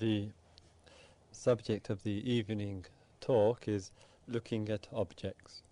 the 0.00 0.30
subject 1.30 1.90
of 1.90 2.02
the 2.04 2.30
evening 2.32 2.86
talk 3.20 3.68
is 3.68 3.92
looking 4.26 4.70
at 4.70 4.88
objects. 4.92 5.62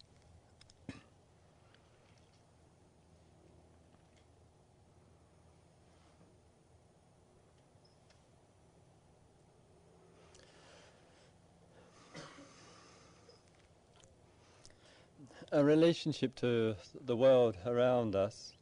A 15.51 15.65
relationship 15.65 16.35
to 16.37 16.77
the 17.03 17.17
world 17.17 17.57
around 17.65 18.15
us 18.15 18.53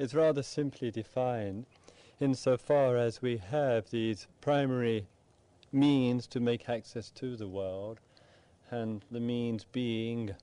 is 0.00 0.12
rather 0.12 0.42
simply 0.42 0.90
defined 0.90 1.66
insofar 2.20 2.98
as 2.98 3.22
we 3.22 3.38
have 3.38 3.90
these 3.90 4.26
primary 4.42 5.06
means 5.72 6.26
to 6.26 6.38
make 6.38 6.68
access 6.68 7.10
to 7.10 7.34
the 7.34 7.48
world, 7.48 7.98
and 8.70 9.04
the 9.10 9.20
means 9.20 9.64
being 9.64 10.34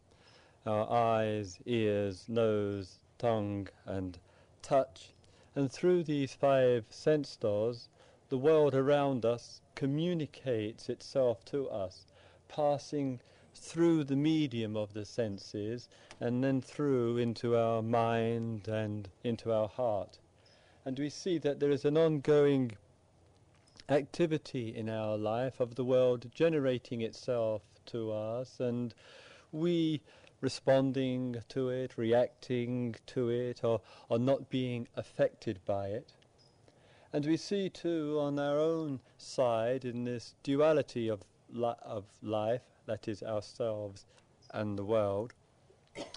our 0.66 0.92
eyes, 0.92 1.60
ears, 1.66 2.26
nose, 2.28 3.00
tongue, 3.20 3.68
and 3.86 4.18
touch. 4.62 5.14
And 5.56 5.72
through 5.72 6.04
these 6.04 6.34
five 6.34 6.86
sense 6.90 7.36
doors, 7.36 7.90
the 8.30 8.38
world 8.38 8.74
around 8.74 9.24
us 9.24 9.62
communicates 9.76 10.90
itself 10.90 11.46
to 11.46 11.70
us, 11.70 12.08
passing 12.48 13.20
through 13.54 14.04
the 14.04 14.16
medium 14.16 14.76
of 14.76 14.94
the 14.94 15.06
senses 15.06 15.90
and 16.20 16.44
then 16.44 16.62
through 16.62 17.18
into 17.18 17.56
our 17.56 17.82
mind 17.82 18.68
and 18.68 19.10
into 19.24 19.52
our 19.52 19.68
heart. 19.68 20.20
And 20.88 20.98
we 20.98 21.10
see 21.10 21.38
that 21.40 21.60
there 21.60 21.70
is 21.70 21.84
an 21.84 21.98
ongoing 21.98 22.78
activity 23.90 24.74
in 24.74 24.88
our 24.88 25.18
life 25.18 25.60
of 25.60 25.76
the 25.76 25.84
world 25.84 26.32
generating 26.34 27.02
itself 27.02 27.62
to 27.88 28.14
us 28.14 28.62
and 28.62 28.94
we 29.52 30.02
responding 30.40 31.44
to 31.50 31.68
it, 31.68 31.98
reacting 31.98 32.96
to 33.08 33.28
it, 33.28 33.66
or, 33.66 33.82
or 34.08 34.18
not 34.18 34.50
being 34.50 34.88
affected 34.96 35.60
by 35.66 35.88
it. 35.88 36.14
And 37.12 37.26
we 37.26 37.36
see 37.36 37.70
too 37.70 38.18
on 38.22 38.40
our 38.40 38.58
own 38.58 39.02
side 39.18 39.84
in 39.84 40.06
this 40.06 40.36
duality 40.42 41.10
of, 41.10 41.22
li- 41.50 41.74
of 41.82 42.06
life, 42.22 42.64
that 42.86 43.10
is 43.10 43.22
ourselves 43.22 44.06
and 44.52 44.80
the 44.80 44.86
world, 44.86 45.34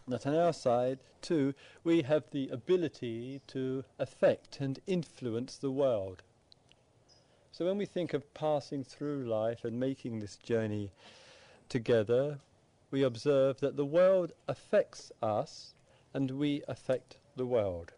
that 0.09 0.27
on 0.27 0.35
our 0.35 0.53
side 0.53 0.99
too 1.23 1.55
we 1.85 2.03
have 2.03 2.25
the 2.31 2.49
ability 2.49 3.41
to 3.47 3.85
affect 3.99 4.61
and 4.61 4.79
influence 4.87 5.57
the 5.57 5.71
world. 5.71 6.23
So 7.53 7.67
when 7.67 7.79
we 7.79 7.87
think 7.87 8.15
of 8.15 8.33
passing 8.33 8.85
through 8.85 9.29
life 9.29 9.65
and 9.65 9.79
making 9.79 10.21
this 10.21 10.37
journey 10.37 10.93
together, 11.69 12.39
we 12.91 13.03
observe 13.03 13.61
that 13.61 13.77
the 13.77 13.85
world 13.85 14.33
affects 14.49 15.13
us 15.23 15.75
and 16.15 16.31
we 16.31 16.63
affect 16.67 17.19
the 17.37 17.47
world. 17.47 17.93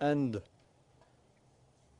And 0.00 0.42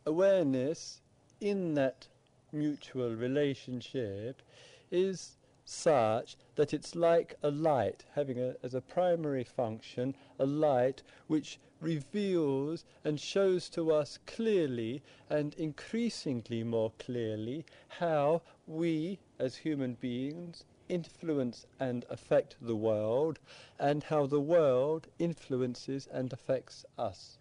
awareness 0.04 1.00
in 1.40 1.74
that 1.74 2.08
mutual 2.52 3.14
relationship 3.14 4.42
is 4.90 5.36
such 5.64 6.36
that 6.56 6.74
it's 6.74 6.94
like 6.94 7.34
a 7.42 7.50
light, 7.50 8.04
having 8.14 8.38
a, 8.38 8.54
as 8.62 8.74
a 8.74 8.80
primary 8.80 9.44
function 9.44 10.14
a 10.38 10.46
light 10.46 11.02
which 11.26 11.58
reveals 11.80 12.84
and 13.04 13.20
shows 13.20 13.68
to 13.68 13.92
us 13.92 14.18
clearly 14.26 15.02
and 15.28 15.54
increasingly 15.54 16.62
more 16.62 16.92
clearly 16.98 17.64
how 17.88 18.42
we 18.66 19.18
as 19.38 19.56
human 19.56 19.94
beings 19.94 20.64
influence 20.88 21.66
and 21.80 22.04
affect 22.10 22.56
the 22.60 22.76
world 22.76 23.38
and 23.78 24.04
how 24.04 24.26
the 24.26 24.40
world 24.40 25.06
influences 25.18 26.06
and 26.12 26.32
affects 26.32 26.84
us. 26.98 27.38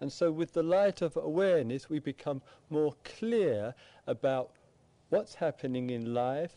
And 0.00 0.10
so, 0.10 0.32
with 0.32 0.54
the 0.54 0.62
light 0.62 1.02
of 1.02 1.16
awareness, 1.16 1.90
we 1.90 1.98
become 1.98 2.40
more 2.70 2.94
clear 3.04 3.74
about 4.06 4.52
what's 5.10 5.34
happening 5.34 5.90
in 5.90 6.14
life, 6.14 6.56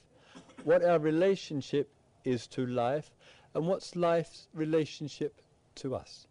what 0.63 0.84
our 0.84 1.00
relationship 1.00 1.90
is 2.24 2.47
to 2.47 2.66
life, 2.66 3.12
and 3.53 3.68
what's 3.68 3.96
life's 3.96 4.47
relationship 4.53 5.41
to 5.75 5.96
us. 5.96 6.28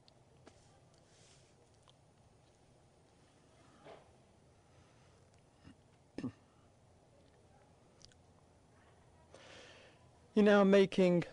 in 10.34 10.49
our 10.49 10.64
making 10.64 11.25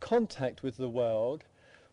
contact 0.00 0.62
with 0.62 0.76
the 0.76 0.88
world, 0.88 1.44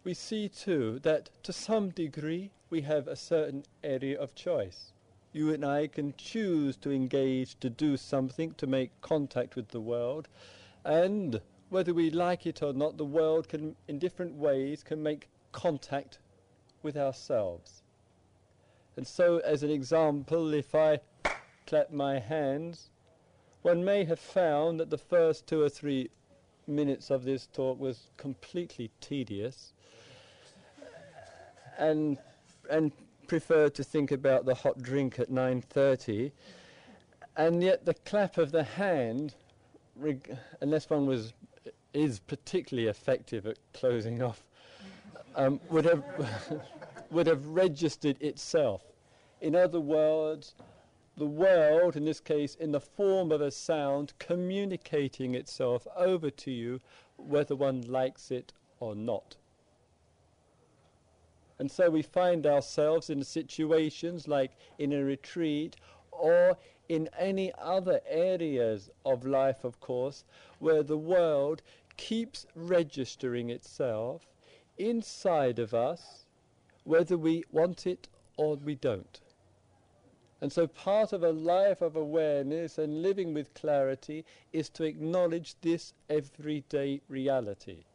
we 0.04 0.14
see 0.14 0.48
too 0.48 1.00
that 1.04 1.30
to 1.44 1.52
some 1.52 1.90
degree 1.90 2.52
we 2.70 2.82
have 2.82 3.08
a 3.08 3.16
certain 3.16 3.64
area 3.84 4.20
of 4.20 4.36
choice. 4.36 4.92
You 5.36 5.54
and 5.54 5.66
I 5.66 5.88
can 5.88 6.14
choose 6.16 6.78
to 6.78 6.92
engage 6.92 7.60
to 7.60 7.70
do 7.70 7.98
something 7.98 8.54
to 8.54 8.68
make 8.68 9.02
contact 9.02 9.58
with 9.58 9.68
the 9.68 9.82
world, 9.82 10.30
and 10.86 11.42
whether 11.68 11.94
we 11.94 12.10
like 12.10 12.48
it 12.48 12.64
or 12.64 12.72
not, 12.72 12.96
the 12.96 13.04
world 13.04 13.50
can, 13.50 13.76
in 13.90 14.00
different 14.00 14.36
ways, 14.36 14.82
can 14.82 15.04
make 15.04 15.28
contact 15.52 16.20
with 16.84 16.96
ourselves. 16.96 17.82
And 18.96 19.06
so, 19.06 19.40
as 19.40 19.62
an 19.62 19.70
example, 19.70 20.54
if 20.54 20.74
I 20.74 21.02
clap 21.68 21.92
my 21.92 22.18
hands, 22.18 22.90
one 23.62 23.84
may 23.84 24.06
have 24.06 24.22
found 24.22 24.80
that 24.80 24.90
the 24.90 24.98
first 24.98 25.48
two 25.48 25.62
or 25.62 25.68
three 25.68 26.12
minutes 26.66 27.10
of 27.10 27.26
this 27.26 27.46
talk 27.48 27.78
was 27.78 28.08
completely 28.16 28.90
tedious 29.02 29.74
and 31.78 32.18
and 32.70 32.94
preferred 33.28 33.74
to 33.76 33.84
think 33.84 34.12
about 34.12 34.46
the 34.46 34.56
hot 34.56 34.82
drink 34.82 35.20
at 35.20 35.30
9.30 35.30 36.32
and 37.38 37.64
yet 37.64 37.86
the 37.86 37.94
clap 37.94 38.38
of 38.38 38.52
the 38.52 38.64
hand 38.64 39.34
unless 40.62 40.90
one 40.90 41.06
was 41.06 41.34
is 41.94 42.20
particularly 42.20 42.90
effective 42.90 43.46
at 43.46 43.58
closing 43.74 44.22
off 44.22 44.44
um, 45.36 45.60
would 45.70 45.86
have 45.86 46.04
would 47.12 47.28
have 47.28 47.46
registered 47.48 48.22
itself 48.22 48.82
in 49.42 49.56
other 49.56 49.80
words 49.80 50.56
the 51.18 51.26
world, 51.26 51.96
in 51.96 52.04
this 52.04 52.20
case, 52.20 52.56
in 52.56 52.72
the 52.72 52.82
form 52.82 53.32
of 53.32 53.40
a 53.40 53.52
sound, 53.52 54.14
communicating 54.20 55.34
itself 55.34 55.88
over 55.96 56.30
to 56.30 56.52
you, 56.52 56.82
whether 57.18 57.56
one 57.56 57.82
likes 57.82 58.32
it 58.32 58.52
or 58.80 58.96
not. 58.96 59.38
And 61.58 61.72
so 61.72 61.90
we 61.90 62.02
find 62.02 62.46
ourselves 62.46 63.10
in 63.10 63.24
situations 63.24 64.28
like 64.28 64.52
in 64.78 64.92
a 64.92 65.04
retreat 65.04 65.78
or 66.12 66.58
in 66.90 67.10
any 67.18 67.52
other 67.58 68.02
areas 68.08 68.90
of 69.06 69.26
life, 69.26 69.64
of 69.64 69.80
course, 69.80 70.24
where 70.60 70.84
the 70.84 70.98
world 70.98 71.62
keeps 71.98 72.46
registering 72.56 73.50
itself 73.50 74.28
inside 74.78 75.60
of 75.60 75.74
us, 75.74 76.26
whether 76.84 77.18
we 77.18 77.44
want 77.52 77.88
it 77.88 78.08
or 78.38 78.56
we 78.58 78.76
don't. 78.76 79.22
And 80.42 80.52
so 80.52 80.68
part 80.68 81.14
of 81.14 81.24
a 81.24 81.32
life 81.32 81.82
of 81.82 81.96
awareness 81.96 82.78
and 82.78 83.02
living 83.02 83.34
with 83.34 83.54
clarity 83.54 84.26
is 84.52 84.70
to 84.72 84.84
acknowledge 84.84 85.56
this 85.62 85.94
everyday 86.10 87.02
reality. 87.08 87.86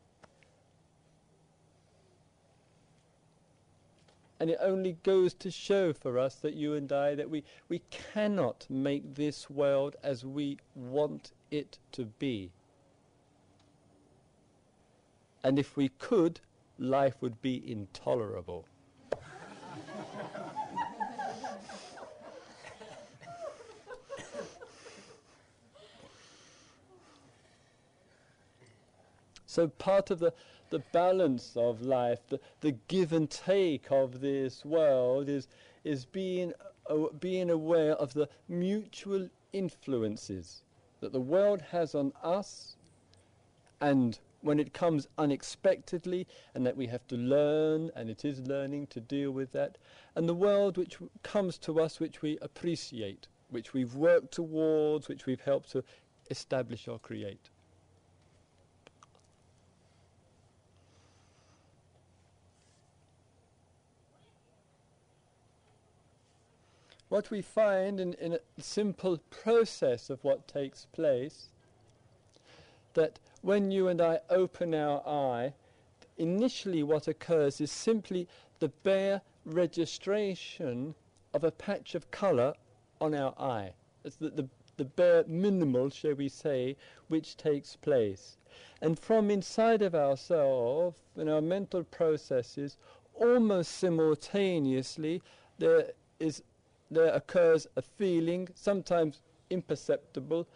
And 4.40 4.48
it 4.48 4.58
only 4.62 4.96
goes 5.02 5.34
to 5.34 5.50
show 5.50 5.92
for 5.92 6.18
us 6.18 6.34
that 6.36 6.54
you 6.54 6.72
and 6.74 6.90
I 6.90 7.14
that 7.14 7.28
we, 7.28 7.44
we 7.68 7.82
cannot 7.90 8.66
make 8.70 9.14
this 9.14 9.50
world 9.50 9.96
as 10.02 10.24
we 10.24 10.56
want 10.74 11.32
it 11.50 11.78
to 11.92 12.06
be. 12.06 12.50
And 15.44 15.58
if 15.58 15.76
we 15.76 15.90
could, 15.90 16.40
life 16.78 17.16
would 17.20 17.42
be 17.42 17.62
intolerable. 17.70 18.64
So 29.50 29.66
part 29.66 30.12
of 30.12 30.20
the, 30.20 30.32
the 30.70 30.78
balance 30.92 31.56
of 31.56 31.82
life, 31.82 32.20
the, 32.28 32.38
the 32.60 32.70
give 32.86 33.12
and 33.12 33.28
take 33.28 33.90
of 33.90 34.20
this 34.20 34.64
world 34.64 35.28
is, 35.28 35.48
is 35.82 36.04
being, 36.04 36.52
uh, 36.88 37.08
being 37.18 37.50
aware 37.50 37.94
of 37.94 38.14
the 38.14 38.28
mutual 38.48 39.28
influences 39.52 40.62
that 41.00 41.12
the 41.12 41.20
world 41.20 41.62
has 41.72 41.96
on 41.96 42.12
us 42.22 42.76
and 43.80 44.20
when 44.42 44.60
it 44.60 44.72
comes 44.72 45.08
unexpectedly 45.18 46.28
and 46.54 46.64
that 46.64 46.76
we 46.76 46.86
have 46.86 47.08
to 47.08 47.16
learn, 47.16 47.90
and 47.96 48.08
it 48.08 48.24
is 48.24 48.38
learning 48.42 48.86
to 48.86 49.00
deal 49.00 49.32
with 49.32 49.50
that, 49.50 49.78
and 50.14 50.28
the 50.28 50.34
world 50.34 50.78
which 50.78 50.96
comes 51.24 51.58
to 51.58 51.80
us 51.80 51.98
which 51.98 52.22
we 52.22 52.38
appreciate, 52.40 53.26
which 53.48 53.72
we've 53.72 53.96
worked 53.96 54.30
towards, 54.30 55.08
which 55.08 55.26
we've 55.26 55.40
helped 55.40 55.72
to 55.72 55.82
establish 56.30 56.86
or 56.86 57.00
create. 57.00 57.50
What 67.10 67.28
we 67.28 67.42
find 67.42 67.98
in, 67.98 68.14
in 68.14 68.34
a 68.34 68.62
simple 68.62 69.18
process 69.30 70.10
of 70.10 70.22
what 70.22 70.46
takes 70.46 70.86
place, 70.92 71.48
that 72.94 73.18
when 73.42 73.72
you 73.72 73.88
and 73.88 74.00
I 74.00 74.20
open 74.30 74.74
our 74.74 75.06
eye, 75.06 75.52
initially 76.16 76.84
what 76.84 77.08
occurs 77.08 77.60
is 77.60 77.72
simply 77.72 78.28
the 78.60 78.68
bare 78.68 79.22
registration 79.44 80.94
of 81.34 81.42
a 81.42 81.50
patch 81.50 81.96
of 81.96 82.12
colour 82.12 82.54
on 83.00 83.12
our 83.14 83.34
eye. 83.36 83.72
It's 84.04 84.16
the, 84.16 84.30
the, 84.30 84.48
the 84.76 84.84
bare 84.84 85.24
minimal, 85.26 85.90
shall 85.90 86.14
we 86.14 86.28
say, 86.28 86.76
which 87.08 87.36
takes 87.36 87.74
place. 87.74 88.36
And 88.80 88.96
from 88.96 89.32
inside 89.32 89.82
of 89.82 89.96
ourselves, 89.96 90.96
in 91.16 91.28
our 91.28 91.40
mental 91.40 91.82
processes, 91.82 92.76
almost 93.14 93.72
simultaneously, 93.72 95.22
there 95.58 95.90
is 96.20 96.42
there 96.90 97.12
occurs 97.14 97.66
a 97.76 97.82
feeling, 97.82 98.48
sometimes 98.54 99.20
imperceptible, 99.48 100.46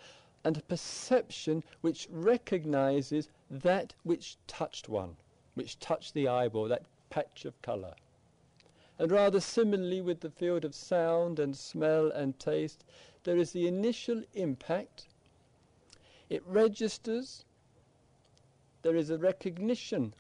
and 0.42 0.56
a 0.56 0.62
perception 0.62 1.62
which 1.81 2.08
recognizes 2.10 3.28
that 3.50 3.94
which 4.02 4.36
touched 4.46 4.88
one, 4.88 5.16
which 5.54 5.78
touched 5.78 6.12
the 6.12 6.28
eyeball, 6.28 6.69
that 6.69 6.84
patch 7.08 7.44
of 7.44 7.60
colour. 7.62 7.94
And 8.98 9.10
rather 9.10 9.40
similarly 9.40 10.00
with 10.00 10.20
the 10.20 10.31
field 10.31 10.64
of 10.64 10.75
sound 10.75 11.38
and 11.38 11.56
smell 11.56 12.10
and 12.10 12.38
taste, 12.38 12.84
there 13.25 13.38
is 13.38 13.52
the 13.52 13.66
initial 13.66 14.22
impact. 14.34 15.06
It 16.28 16.42
registers. 16.46 17.44
There 18.82 18.96
is 18.96 19.10
a 19.10 19.19
recognition, 19.19 20.14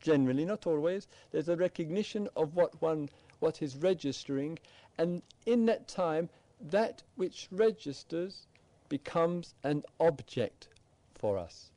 generally, 0.00 0.44
not 0.44 0.66
always, 0.66 1.08
there's 1.30 1.48
a 1.48 1.56
recognition 1.56 2.28
of 2.36 2.54
what 2.54 2.80
one 2.82 3.08
what 3.42 3.60
is 3.60 3.76
registering, 3.76 4.56
and 4.98 5.22
in 5.46 5.66
that 5.66 5.88
time, 5.88 6.28
that 6.60 7.02
which 7.16 7.48
registers 7.50 8.46
becomes 8.88 9.54
an 9.64 9.82
object 9.98 10.68
for 11.14 11.38
us. 11.38 11.70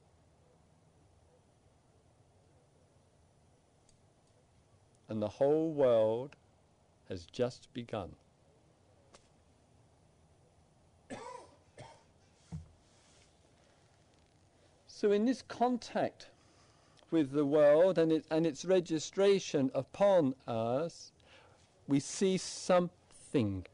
And 5.08 5.22
the 5.22 5.28
whole 5.28 5.72
world 5.72 6.36
has 7.10 7.26
just 7.26 7.72
begun. 7.74 8.16
so, 14.88 15.12
in 15.12 15.26
this 15.26 15.44
contact 15.44 16.30
with 17.12 17.32
the 17.32 17.46
world 17.46 17.98
and, 17.98 18.12
it, 18.12 18.26
and 18.30 18.46
its 18.46 18.66
registration 18.66 19.72
upon 19.74 20.36
us, 20.48 21.12
we 21.88 22.00
see 22.00 22.38
something. 23.36 23.66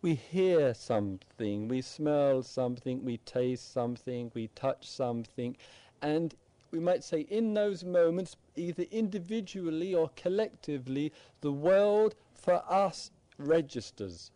We 0.00 0.14
hear 0.14 0.72
something, 0.72 1.68
we 1.68 1.82
smell 1.82 2.42
something, 2.42 3.04
we 3.04 3.18
taste 3.18 3.70
something, 3.70 4.32
we 4.34 4.48
touch 4.54 4.88
something, 4.88 5.58
and 6.00 6.34
we 6.70 6.80
might 6.80 7.04
say 7.04 7.20
in 7.28 7.52
those 7.52 7.84
moments, 7.84 8.36
either 8.56 8.84
individually 8.90 9.94
or 9.94 10.10
collectively, 10.16 11.12
the 11.42 11.52
world 11.52 12.14
for 12.32 12.62
us 12.66 13.10
registers. 13.36 14.30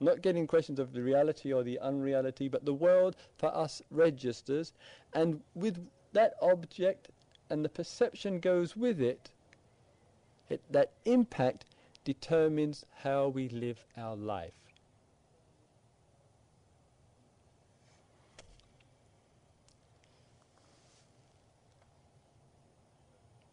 Not 0.00 0.20
getting 0.20 0.48
questions 0.48 0.80
of 0.80 0.92
the 0.92 1.02
reality 1.02 1.52
or 1.52 1.62
the 1.62 1.78
unreality, 1.78 2.48
but 2.48 2.64
the 2.64 2.74
world 2.74 3.14
for 3.36 3.56
us 3.56 3.80
registers, 3.92 4.72
and 5.14 5.40
with 5.54 5.86
that 6.14 6.34
object 6.42 7.10
and 7.48 7.64
the 7.64 7.68
perception 7.68 8.40
goes 8.40 8.76
with 8.76 9.00
it, 9.00 9.30
it, 10.48 10.62
that 10.72 10.90
impact 11.04 11.64
determines 12.08 12.86
how 13.02 13.28
we 13.28 13.50
live 13.50 13.84
our 13.98 14.16
life. 14.16 14.54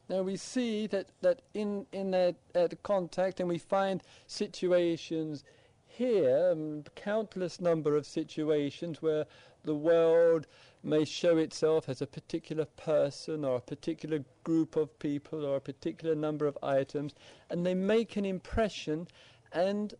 Now 0.08 0.22
we 0.22 0.38
see 0.38 0.88
that, 0.88 1.08
that 1.22 1.42
in, 1.54 1.86
in 1.92 2.12
that, 2.12 2.36
that 2.54 2.82
contact, 2.82 3.42
and 3.42 3.50
we 3.50 3.58
find 3.58 4.02
situations 4.26 5.44
here, 5.86 6.52
um, 6.54 6.86
countless 6.96 7.60
number 7.60 7.98
of 7.98 8.06
situations 8.06 9.02
where 9.02 9.26
the 9.66 9.76
world 9.76 10.48
may 10.86 11.04
show 11.04 11.38
itself 11.38 11.90
as 11.90 12.02
a 12.02 12.08
particular 12.08 12.66
person 12.66 13.44
or 13.44 13.58
a 13.58 13.62
particular 13.62 14.24
group 14.44 14.76
of 14.76 14.98
people 15.00 15.44
or 15.44 15.56
a 15.56 15.62
particular 15.62 16.14
number 16.14 16.46
of 16.46 16.58
items, 16.62 17.16
and 17.50 17.66
they 17.66 17.74
make 17.74 18.16
an 18.16 18.26
impression, 18.26 19.08
and 19.52 19.96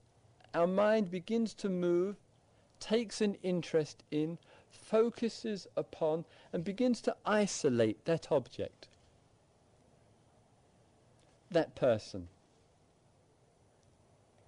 our 0.54 0.68
mind 0.68 1.10
begins 1.10 1.56
to 1.56 1.70
move, 1.70 2.18
takes 2.80 3.20
an 3.20 3.36
interest 3.42 4.04
in, 4.12 4.38
focuses 4.70 5.66
upon, 5.76 6.24
and 6.54 6.64
begins 6.64 7.02
to 7.02 7.16
isolate 7.26 8.06
that 8.06 8.32
object, 8.32 8.88
that 11.50 11.74
person. 11.74 12.28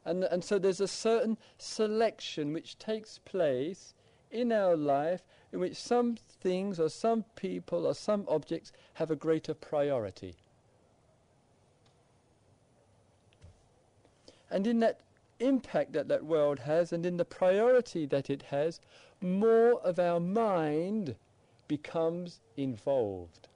And, 0.05 0.23
and 0.23 0.43
so 0.43 0.59
there's 0.59 0.79
a 0.79 0.87
certain 0.87 1.37
selection 1.57 2.53
which 2.53 2.77
takes 2.77 3.17
place 3.17 3.95
in 4.29 4.51
our 4.51 4.77
life 4.77 5.23
in 5.57 5.61
which 5.61 5.75
some 5.75 6.15
things 6.39 6.79
or 6.79 6.87
some 6.87 7.25
people 7.35 7.87
or 7.87 7.95
some 7.95 8.23
objects 8.27 8.71
have 8.93 9.09
a 9.09 9.15
greater 9.15 9.55
priority. 9.55 10.35
And 14.51 14.67
in 14.67 14.81
that 14.81 14.99
impact 15.39 15.93
that 15.93 16.09
that 16.09 16.23
world 16.23 16.59
has 16.59 16.93
and 16.93 17.07
in 17.07 17.17
the 17.17 17.25
priority 17.25 18.05
that 18.05 18.29
it 18.29 18.43
has, 18.43 18.79
more 19.19 19.81
of 19.81 19.97
our 19.97 20.19
mind 20.19 21.15
becomes 21.67 22.39
involved. 22.55 23.47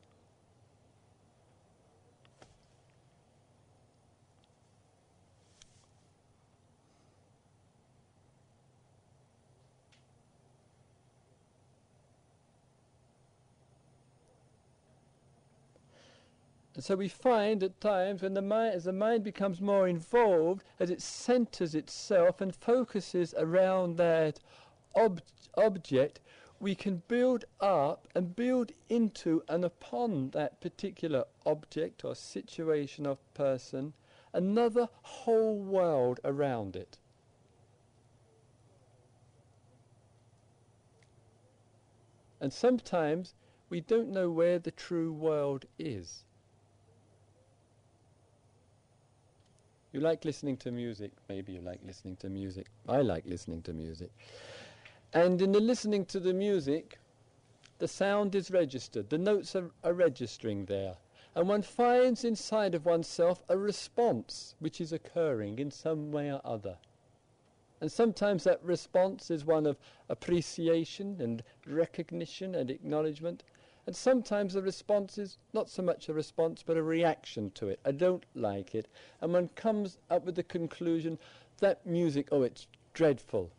And 16.81 16.85
so 16.87 16.95
we 16.95 17.09
find 17.09 17.61
at 17.61 17.79
times 17.79 18.23
when 18.23 18.33
the 18.33 18.41
mind, 18.41 18.73
as 18.73 18.85
the 18.85 18.91
mind 18.91 19.23
becomes 19.23 19.61
more 19.61 19.87
involved, 19.87 20.63
as 20.79 20.89
it 20.89 20.99
centers 20.99 21.75
itself 21.75 22.41
and 22.41 22.55
focuses 22.55 23.35
around 23.37 23.97
that 23.97 24.39
ob- 24.95 25.21
object, 25.55 26.21
we 26.59 26.73
can 26.73 27.03
build 27.07 27.45
up 27.59 28.07
and 28.15 28.35
build 28.35 28.71
into 28.89 29.43
and 29.47 29.63
upon 29.63 30.31
that 30.31 30.59
particular 30.59 31.25
object 31.45 32.03
or 32.03 32.15
situation 32.15 33.05
of 33.05 33.19
person 33.35 33.93
another 34.33 34.89
whole 35.03 35.59
world 35.59 36.19
around 36.25 36.75
it. 36.75 36.97
And 42.39 42.51
sometimes 42.51 43.35
we 43.69 43.81
don't 43.81 44.09
know 44.09 44.31
where 44.31 44.57
the 44.57 44.71
true 44.71 45.13
world 45.13 45.67
is. 45.77 46.25
You 49.91 49.99
like 49.99 50.23
listening 50.23 50.57
to 50.57 50.71
music. 50.71 51.11
Maybe 51.27 51.53
you 51.53 51.61
like 51.61 51.79
listening 51.85 52.15
to 52.17 52.29
music. 52.29 52.67
I 52.87 53.01
like 53.01 53.25
listening 53.25 53.61
to 53.63 53.73
music. 53.73 54.11
And 55.13 55.41
in 55.41 55.51
the 55.51 55.59
listening 55.59 56.05
to 56.05 56.19
the 56.19 56.33
music, 56.33 56.97
the 57.79 57.87
sound 57.87 58.33
is 58.33 58.51
registered. 58.51 59.09
The 59.09 59.17
notes 59.17 59.55
are, 59.55 59.71
are 59.83 59.93
registering 59.93 60.65
there. 60.65 60.95
And 61.35 61.47
one 61.49 61.61
finds 61.61 62.23
inside 62.23 62.73
of 62.73 62.85
oneself 62.85 63.43
a 63.49 63.57
response 63.57 64.55
which 64.59 64.79
is 64.79 64.93
occurring 64.93 65.59
in 65.59 65.71
some 65.71 66.11
way 66.11 66.31
or 66.31 66.41
other. 66.45 66.77
And 67.81 67.91
sometimes 67.91 68.43
that 68.43 68.63
response 68.63 69.31
is 69.31 69.43
one 69.43 69.65
of 69.65 69.77
appreciation 70.07 71.17
and 71.19 71.43
recognition 71.65 72.53
and 72.53 72.69
acknowledgement. 72.69 73.43
And 73.87 73.95
sometimes 73.95 74.53
the 74.53 74.61
response 74.61 75.17
is 75.17 75.37
not 75.53 75.69
so 75.69 75.81
much 75.81 76.07
a 76.07 76.13
response, 76.13 76.63
but 76.63 76.77
a 76.77 76.83
reaction 76.83 77.51
to 77.55 77.67
it. 77.69 77.79
I 77.83 77.91
don't 77.91 78.23
like 78.35 78.75
it. 78.75 78.87
And 79.21 79.33
one 79.33 79.49
comes 79.55 79.97
up 80.09 80.25
with 80.25 80.35
the 80.35 80.43
conclusion 80.43 81.17
that 81.59 81.85
music, 81.85 82.27
oh, 82.31 82.43
it's 82.43 82.67
dreadful. 82.93 83.51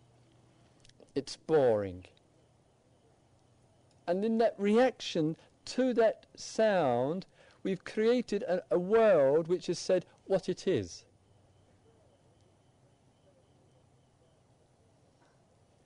It's 1.14 1.36
boring. 1.36 2.04
And 4.06 4.24
in 4.24 4.38
that 4.38 4.54
reaction, 4.58 5.36
to 5.66 5.92
that 5.94 6.26
sound, 6.36 7.26
we've 7.62 7.84
created 7.84 8.42
a, 8.44 8.62
a 8.70 8.78
world 8.78 9.48
which 9.48 9.66
has 9.66 9.78
said 9.78 10.06
what 10.26 10.48
it 10.48 10.66
is. 10.66 11.04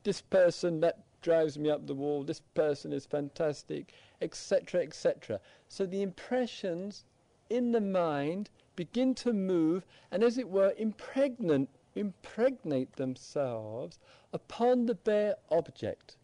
This 0.03 0.21
person, 0.21 0.81
that 0.81 1.06
drives 1.27 1.59
me 1.59 1.69
up 1.69 1.85
the 1.89 1.95
wall, 1.95 2.23
this 2.23 2.39
person 2.55 2.93
is 2.93 3.05
fantastic, 3.05 3.93
etc., 4.23 4.81
etc. 4.81 5.41
So 5.67 5.85
the 5.85 6.01
impressions 6.01 7.05
in 7.51 7.73
the 7.73 7.81
mind 7.81 8.49
begin 8.77 9.13
to 9.17 9.33
move 9.33 9.85
and, 10.13 10.23
as 10.23 10.39
it 10.39 10.49
were, 10.49 10.73
impregnate, 10.79 11.69
impregnate 11.97 12.93
themselves 12.95 13.99
upon 14.33 14.87
the 14.87 14.95
bare 14.95 15.35
object. 15.51 16.17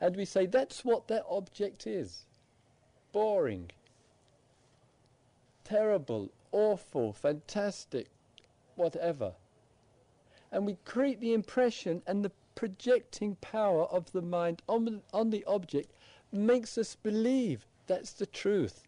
And 0.00 0.16
we 0.16 0.24
say 0.24 0.46
that's 0.46 0.84
what 0.84 1.06
that 1.06 1.24
object 1.30 1.86
is 1.86 2.26
boring, 3.12 3.70
terrible, 5.62 6.32
awful, 6.50 7.12
fantastic, 7.12 8.08
whatever. 8.74 9.34
And 10.50 10.66
we 10.66 10.76
create 10.84 11.20
the 11.20 11.34
impression 11.34 12.02
and 12.04 12.24
the 12.24 12.32
projecting 12.54 13.36
power 13.36 13.84
of 13.84 14.12
the 14.12 14.22
mind 14.22 14.62
on, 14.68 15.02
on 15.12 15.30
the 15.30 15.44
object 15.44 15.92
makes 16.32 16.78
us 16.78 16.96
believe 16.96 17.66
that's 17.86 18.12
the 18.12 18.26
truth. 18.26 18.82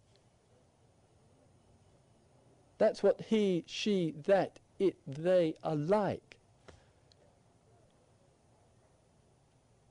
That's 2.79 3.03
what 3.03 3.23
he, 3.29 3.65
she, 3.67 4.15
that, 4.27 4.59
it, 4.79 4.97
they 5.07 5.55
are 5.63 5.77
like. 5.77 6.37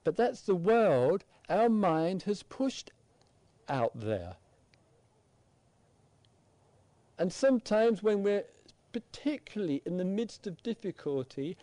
But 0.04 0.16
that's 0.16 0.42
the 0.42 0.54
world 0.54 1.24
our 1.48 1.68
mind 1.68 2.22
has 2.22 2.42
pushed 2.44 2.92
out 3.68 3.98
there. 3.98 4.36
And 7.18 7.32
sometimes 7.32 8.02
when 8.02 8.22
we're 8.22 8.44
particularly 8.92 9.82
in 9.84 9.96
the 9.96 10.04
midst 10.04 10.46
of 10.46 10.62
difficulty, 10.62 11.56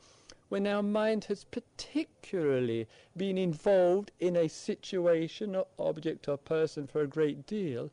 when 0.49 0.67
our 0.67 0.83
mind 0.83 1.25
has 1.25 1.43
particularly 1.45 2.87
been 3.15 3.37
involved 3.37 4.11
in 4.19 4.35
a 4.35 4.47
situation 4.47 5.55
or 5.55 5.67
object 5.79 6.27
or 6.27 6.37
person 6.37 6.87
for 6.87 7.01
a 7.01 7.07
great 7.07 7.45
deal, 7.45 7.89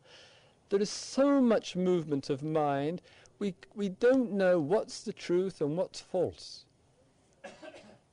there 0.69 0.81
is 0.81 0.91
so 0.91 1.41
much 1.41 1.75
movement 1.75 2.31
of 2.31 2.43
mind, 2.43 3.03
we, 3.39 3.55
we 3.75 3.89
don't 3.89 4.33
know 4.33 4.61
what's 4.61 5.03
the 5.03 5.13
truth 5.13 5.61
and 5.61 5.77
what's 5.77 6.01
false. 6.01 6.65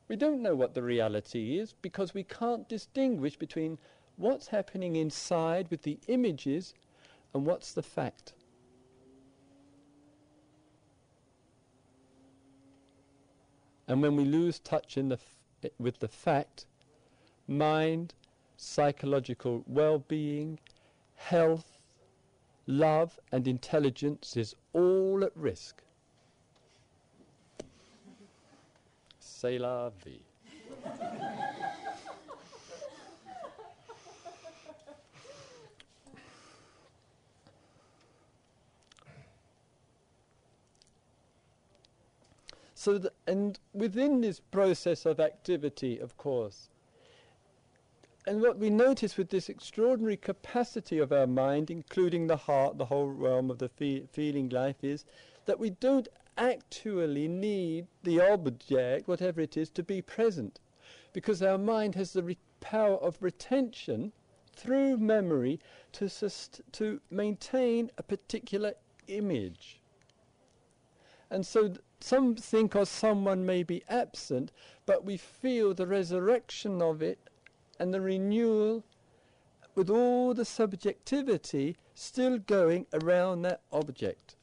we 0.08 0.16
don't 0.16 0.42
know 0.42 0.54
what 0.54 0.74
the 0.74 0.82
reality 0.82 1.58
is 1.58 1.74
because 1.82 2.14
we 2.14 2.24
can't 2.24 2.68
distinguish 2.68 3.36
between 3.36 3.78
what's 4.16 4.48
happening 4.48 4.96
inside 4.96 5.70
with 5.70 5.82
the 5.82 5.98
images 6.08 6.74
and 7.34 7.46
what's 7.46 7.72
the 7.72 7.82
fact. 7.82 8.32
And 13.88 14.02
when 14.02 14.14
we 14.16 14.24
lose 14.26 14.58
touch 14.58 14.96
the 15.08 15.18
with 15.78 15.98
the 15.98 16.08
fact, 16.08 16.66
mind, 17.48 18.14
psychological 18.56 19.64
well-being, 19.66 20.60
health, 21.16 21.78
love 22.66 23.18
and 23.32 23.48
intelligence 23.48 24.36
is 24.36 24.54
all 24.74 25.24
at 25.24 25.34
risk. 25.34 25.82
C'est 29.18 29.58
la 29.58 29.90
vie. 30.04 30.22
So, 42.80 43.10
and 43.26 43.58
within 43.74 44.20
this 44.20 44.38
process 44.38 45.04
of 45.04 45.18
activity, 45.18 45.98
of 45.98 46.16
course, 46.16 46.70
and 48.24 48.40
what 48.40 48.56
we 48.58 48.70
notice 48.70 49.16
with 49.16 49.30
this 49.30 49.48
extraordinary 49.48 50.16
capacity 50.16 51.00
of 51.00 51.10
our 51.10 51.26
mind, 51.26 51.72
including 51.72 52.28
the 52.28 52.36
heart, 52.36 52.78
the 52.78 52.84
whole 52.84 53.08
realm 53.08 53.50
of 53.50 53.58
the 53.58 53.68
fe- 53.68 54.06
feeling 54.12 54.48
life, 54.48 54.84
is 54.84 55.04
that 55.46 55.58
we 55.58 55.70
don't 55.70 56.06
actually 56.36 57.26
need 57.26 57.88
the 58.04 58.20
object, 58.20 59.08
whatever 59.08 59.40
it 59.40 59.56
is, 59.56 59.70
to 59.70 59.82
be 59.82 60.00
present. 60.00 60.60
Because 61.12 61.42
our 61.42 61.58
mind 61.58 61.96
has 61.96 62.12
the 62.12 62.22
re- 62.22 62.38
power 62.60 62.98
of 62.98 63.20
retention 63.20 64.12
through 64.54 64.98
memory 64.98 65.58
to, 65.94 66.08
sust- 66.08 66.60
to 66.74 67.00
maintain 67.10 67.90
a 67.98 68.04
particular 68.04 68.74
image. 69.08 69.80
And 71.30 71.46
so 71.46 71.74
some 72.00 72.36
think 72.36 72.74
or 72.74 72.86
someone 72.86 73.44
may 73.44 73.62
be 73.62 73.82
absent, 73.88 74.52
but 74.86 75.04
we 75.04 75.16
feel 75.16 75.74
the 75.74 75.86
resurrection 75.86 76.80
of 76.80 77.02
it 77.02 77.18
and 77.78 77.92
the 77.92 78.00
renewal 78.00 78.84
with 79.74 79.90
all 79.90 80.34
the 80.34 80.44
subjectivity 80.44 81.76
still 81.94 82.38
going 82.38 82.86
around 82.92 83.42
that 83.42 83.60
object. 83.72 84.36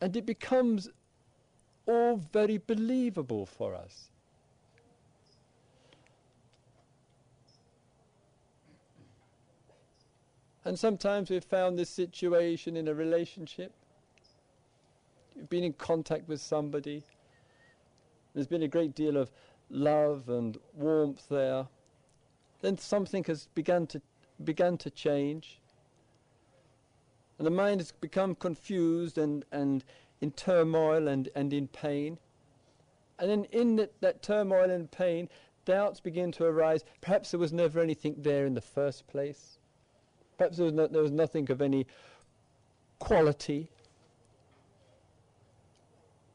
And 0.00 0.16
it 0.16 0.26
becomes 0.26 0.88
all 1.86 2.16
very 2.16 2.58
believable 2.58 3.46
for 3.46 3.74
us. 3.74 4.09
And 10.64 10.78
sometimes 10.78 11.30
we've 11.30 11.44
found 11.44 11.78
this 11.78 11.90
situation 11.90 12.76
in 12.76 12.88
a 12.88 12.94
relationship 12.94 13.72
you've 15.40 15.48
been 15.48 15.64
in 15.64 15.72
contact 15.72 16.28
with 16.28 16.40
somebody. 16.40 17.02
There's 18.34 18.46
been 18.46 18.62
a 18.62 18.68
great 18.68 18.94
deal 18.94 19.16
of 19.16 19.30
love 19.70 20.28
and 20.28 20.58
warmth 20.74 21.26
there. 21.30 21.66
Then 22.60 22.76
something 22.76 23.24
has 23.24 23.48
begun 23.54 23.86
to 23.88 24.02
begun 24.44 24.76
to 24.78 24.90
change. 24.90 25.60
And 27.38 27.46
the 27.46 27.50
mind 27.50 27.80
has 27.80 27.92
become 27.92 28.34
confused 28.34 29.16
and, 29.16 29.46
and 29.50 29.82
in 30.20 30.30
turmoil 30.32 31.08
and, 31.08 31.30
and 31.34 31.54
in 31.54 31.68
pain. 31.68 32.18
And 33.18 33.30
then 33.30 33.44
in 33.44 33.76
that, 33.76 33.98
that 34.02 34.22
turmoil 34.22 34.70
and 34.70 34.90
pain, 34.90 35.28
doubts 35.64 36.00
begin 36.00 36.32
to 36.32 36.44
arise. 36.44 36.84
Perhaps 37.00 37.30
there 37.30 37.40
was 37.40 37.52
never 37.52 37.80
anything 37.80 38.16
there 38.18 38.44
in 38.44 38.52
the 38.52 38.60
first 38.60 39.06
place. 39.06 39.58
Perhaps 40.40 40.56
there 40.56 40.64
was, 40.64 40.72
no, 40.72 40.86
there 40.86 41.02
was 41.02 41.12
nothing 41.12 41.50
of 41.50 41.60
any 41.60 41.86
quality 42.98 43.70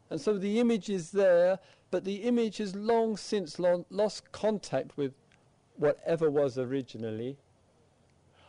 and 0.09 0.21
so 0.21 0.37
the 0.37 0.59
image 0.59 0.89
is 0.89 1.11
there, 1.11 1.59
but 1.91 2.03
the 2.03 2.23
image 2.23 2.57
has 2.57 2.75
long 2.75 3.17
since 3.17 3.59
lo- 3.59 3.85
lost 3.89 4.31
contact 4.31 4.97
with 4.97 5.13
whatever 5.77 6.29
was 6.29 6.57
originally. 6.57 7.37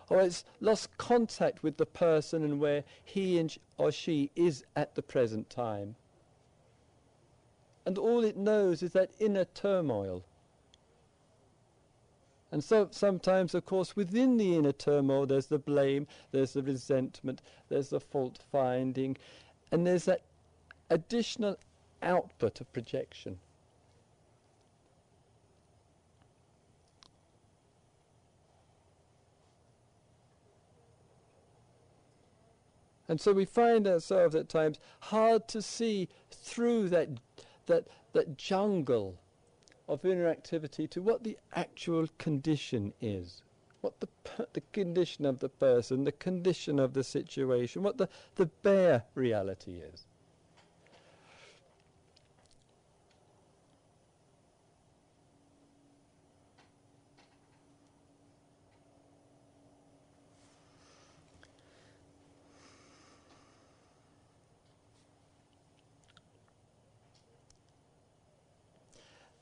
Or 0.09 0.21
it's 0.21 0.45
lost 0.61 0.97
contact 0.99 1.63
with 1.63 1.79
the 1.79 1.87
person 1.87 2.45
and 2.45 2.61
where 2.61 2.85
he 3.03 3.39
and 3.39 3.51
sh- 3.51 3.59
or 3.79 3.91
she 3.91 4.31
is 4.37 4.65
at 4.77 4.95
the 4.95 5.03
present 5.03 5.51
time. 5.51 5.97
And 7.85 7.99
all 7.99 8.23
it 8.23 8.37
knows 8.37 8.83
is 8.83 8.93
that 8.93 9.11
inner 9.19 9.45
turmoil. 9.45 10.25
And 12.53 12.63
so 12.63 12.89
sometimes, 12.91 13.55
of 13.55 13.65
course, 13.65 13.97
within 13.97 14.37
the 14.37 14.55
inner 14.55 14.73
turmoil, 14.73 15.27
there's 15.27 15.47
the 15.47 15.59
blame, 15.59 16.07
there's 16.31 16.53
the 16.53 16.63
resentment, 16.63 17.43
there's 17.69 17.91
the 17.91 18.01
fault 18.01 18.39
finding, 18.53 19.17
and 19.73 19.87
there's 19.87 20.05
that 20.05 20.23
additional 20.91 21.57
output 22.03 22.61
of 22.61 22.73
projection. 22.73 23.39
And 33.09 33.21
so 33.21 33.33
we 33.33 33.45
find 33.45 33.87
ourselves 33.87 34.35
at 34.35 34.49
times 34.49 34.79
hard 35.01 35.47
to 35.49 35.63
see 35.63 36.09
through 36.31 36.89
that, 36.89 37.09
that, 37.67 37.87
that 38.13 38.37
jungle 38.37 39.19
of 39.89 40.03
interactivity 40.03 40.89
to 40.91 41.03
what 41.03 41.23
the 41.23 41.39
actual 41.55 42.07
condition 42.19 42.93
is. 43.01 43.43
What 43.81 44.01
the, 44.01 44.09
the 44.53 44.63
condition 44.73 45.25
of 45.25 45.39
the 45.39 45.49
person, 45.49 46.05
the 46.05 46.13
condition 46.13 46.79
of 46.79 46.95
the 46.95 47.05
situation, 47.05 47.83
what 47.83 47.99
the, 47.99 48.09
the 48.35 48.47
bare 48.47 49.05
reality 49.15 49.73
is. 49.79 50.06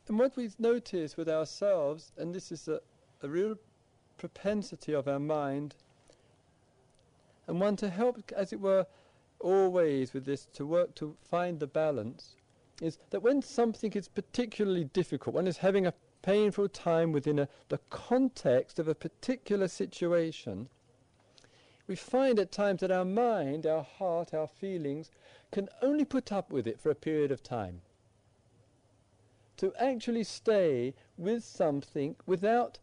And 0.06 0.18
what 0.18 0.36
we've 0.36 0.58
noticed 0.60 1.16
with 1.16 1.28
ourselves, 1.28 2.12
and 2.18 2.34
this 2.34 2.52
is 2.52 2.68
a, 2.68 2.80
a 3.22 3.28
real 3.28 3.56
propensity 4.18 4.92
of 4.92 5.08
our 5.08 5.18
mind, 5.18 5.74
and 7.46 7.60
one 7.60 7.76
to 7.76 7.88
help, 7.88 8.32
as 8.36 8.52
it 8.52 8.60
were, 8.60 8.86
always 9.40 10.12
with 10.12 10.24
this 10.24 10.46
to 10.54 10.66
work 10.66 10.94
to 10.96 11.16
find 11.22 11.60
the 11.60 11.66
balance, 11.66 12.36
is 12.80 12.98
that 13.10 13.22
when 13.22 13.40
something 13.40 13.92
is 13.92 14.08
particularly 14.08 14.84
difficult, 14.84 15.34
one 15.34 15.46
is 15.46 15.58
having 15.58 15.86
a 15.86 15.94
painful 16.22 16.68
time 16.68 17.12
within 17.12 17.38
a, 17.38 17.48
the 17.68 17.80
context 17.90 18.78
of 18.78 18.88
a 18.88 18.94
particular 18.94 19.68
situation, 19.68 20.68
we 21.86 21.96
find 21.96 22.38
at 22.38 22.50
times 22.50 22.80
that 22.80 22.90
our 22.90 23.04
mind, 23.04 23.66
our 23.66 23.82
heart, 23.82 24.32
our 24.32 24.48
feelings 24.48 25.10
can 25.50 25.68
only 25.82 26.04
put 26.04 26.32
up 26.32 26.50
with 26.50 26.66
it 26.66 26.80
for 26.80 26.90
a 26.90 26.94
period 26.94 27.30
of 27.30 27.42
time. 27.42 27.82
To 29.58 29.72
actually 29.78 30.24
stay 30.24 30.94
with 31.16 31.44
something 31.44 32.16
without, 32.26 32.78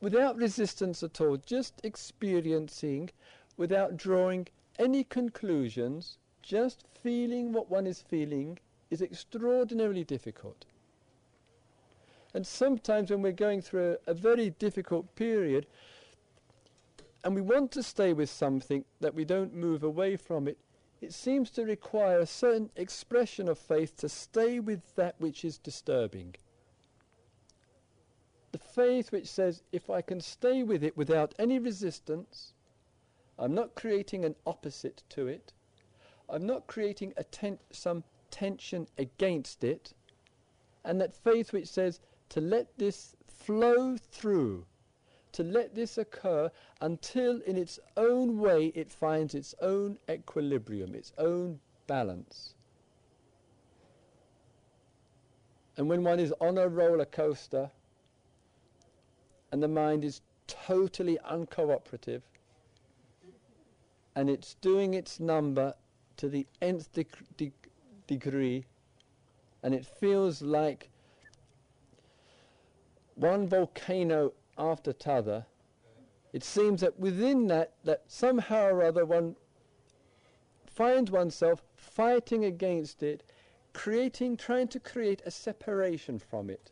without 0.00 0.36
resistance 0.36 1.02
at 1.02 1.20
all, 1.20 1.36
just 1.36 1.80
experiencing 1.84 3.10
without 3.56 3.96
drawing 3.96 4.48
any 4.78 5.04
conclusions, 5.04 6.18
just 6.42 6.84
feeling 7.02 7.52
what 7.52 7.70
one 7.70 7.86
is 7.86 8.00
feeling 8.00 8.58
is 8.90 9.00
extraordinarily 9.00 10.04
difficult. 10.04 10.64
And 12.34 12.46
sometimes 12.46 13.10
when 13.10 13.22
we're 13.22 13.32
going 13.32 13.60
through 13.60 13.96
a, 14.06 14.10
a 14.10 14.14
very 14.14 14.50
difficult 14.50 15.14
period, 15.14 15.66
and 17.24 17.34
we 17.34 17.40
want 17.40 17.70
to 17.72 17.82
stay 17.82 18.12
with 18.12 18.28
something 18.28 18.84
that 19.00 19.14
we 19.14 19.24
don't 19.24 19.54
move 19.54 19.82
away 19.82 20.16
from 20.16 20.48
it, 20.48 20.58
it 21.02 21.12
seems 21.12 21.50
to 21.50 21.64
require 21.64 22.20
a 22.20 22.26
certain 22.26 22.70
expression 22.76 23.48
of 23.48 23.58
faith 23.58 23.96
to 23.96 24.08
stay 24.08 24.60
with 24.60 24.94
that 24.94 25.16
which 25.18 25.44
is 25.44 25.58
disturbing. 25.58 26.36
The 28.52 28.58
faith 28.58 29.10
which 29.10 29.26
says, 29.26 29.64
if 29.72 29.90
I 29.90 30.00
can 30.00 30.20
stay 30.20 30.62
with 30.62 30.84
it 30.84 30.96
without 30.96 31.34
any 31.40 31.58
resistance, 31.58 32.52
I'm 33.36 33.52
not 33.52 33.74
creating 33.74 34.24
an 34.24 34.36
opposite 34.46 35.02
to 35.10 35.26
it, 35.26 35.52
I'm 36.28 36.46
not 36.46 36.68
creating 36.68 37.14
ten- 37.32 37.58
some 37.72 38.04
tension 38.30 38.86
against 38.96 39.64
it, 39.64 39.94
and 40.84 41.00
that 41.00 41.12
faith 41.12 41.52
which 41.52 41.68
says 41.68 41.98
to 42.28 42.40
let 42.40 42.78
this 42.78 43.16
flow 43.26 43.96
through 43.96 44.66
to 45.32 45.42
let 45.42 45.74
this 45.74 45.98
occur 45.98 46.50
until 46.80 47.40
in 47.42 47.56
its 47.56 47.78
own 47.96 48.38
way 48.38 48.66
it 48.74 48.92
finds 48.92 49.34
its 49.34 49.54
own 49.60 49.98
equilibrium, 50.10 50.94
its 50.94 51.12
own 51.18 51.58
balance. 51.86 52.54
And 55.76 55.88
when 55.88 56.04
one 56.04 56.20
is 56.20 56.34
on 56.40 56.58
a 56.58 56.68
roller 56.68 57.06
coaster 57.06 57.70
and 59.50 59.62
the 59.62 59.68
mind 59.68 60.04
is 60.04 60.20
totally 60.46 61.18
uncooperative 61.30 62.22
and 64.14 64.28
it's 64.28 64.54
doing 64.54 64.94
its 64.94 65.18
number 65.18 65.74
to 66.18 66.28
the 66.28 66.46
nth 66.60 66.92
deg- 66.92 67.26
deg- 67.38 67.70
degree 68.06 68.64
and 69.62 69.74
it 69.74 69.86
feels 69.86 70.42
like 70.42 70.90
one 73.14 73.46
volcano 73.46 74.32
after 74.58 74.92
t'other, 74.92 75.46
it 76.32 76.42
seems 76.42 76.80
that 76.80 76.98
within 76.98 77.46
that, 77.48 77.74
that 77.84 78.04
somehow 78.06 78.66
or 78.66 78.82
other 78.82 79.04
one 79.04 79.36
finds 80.66 81.10
oneself 81.10 81.62
fighting 81.76 82.44
against 82.44 83.02
it, 83.02 83.22
creating, 83.72 84.36
trying 84.36 84.68
to 84.68 84.80
create 84.80 85.22
a 85.26 85.30
separation 85.30 86.18
from 86.18 86.48
it, 86.48 86.70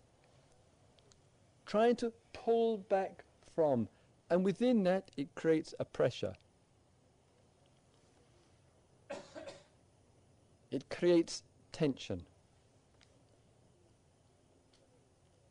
trying 1.67 1.97
to 1.97 2.13
pull 2.33 2.79
back 2.79 3.25
from, 3.55 3.89
and 4.31 4.45
within 4.45 4.83
that 4.85 5.11
it 5.17 5.35
creates 5.35 5.75
a 5.79 5.85
pressure. 5.85 6.35
It 10.71 10.89
creates 10.89 11.43
tension. 11.73 12.25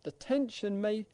The 0.04 0.12
tension 0.12 0.80
may 0.80 1.06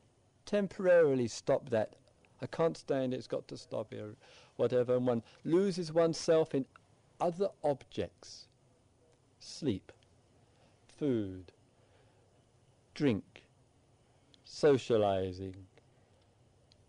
temporarily 0.45 1.27
stop 1.27 1.69
that. 1.69 1.95
I 2.41 2.47
can't 2.47 2.77
stand 2.77 3.13
it, 3.13 3.17
it's 3.17 3.27
got 3.27 3.47
to 3.47 3.57
stop 3.57 3.93
here, 3.93 4.15
whatever, 4.57 4.95
and 4.95 5.07
one 5.07 5.23
loses 5.43 5.91
oneself 5.91 6.53
in 6.53 6.65
other 7.19 7.49
objects. 7.63 8.47
Sleep, 9.39 9.91
food, 10.97 11.51
drink, 12.93 13.43
socializing, 14.43 15.55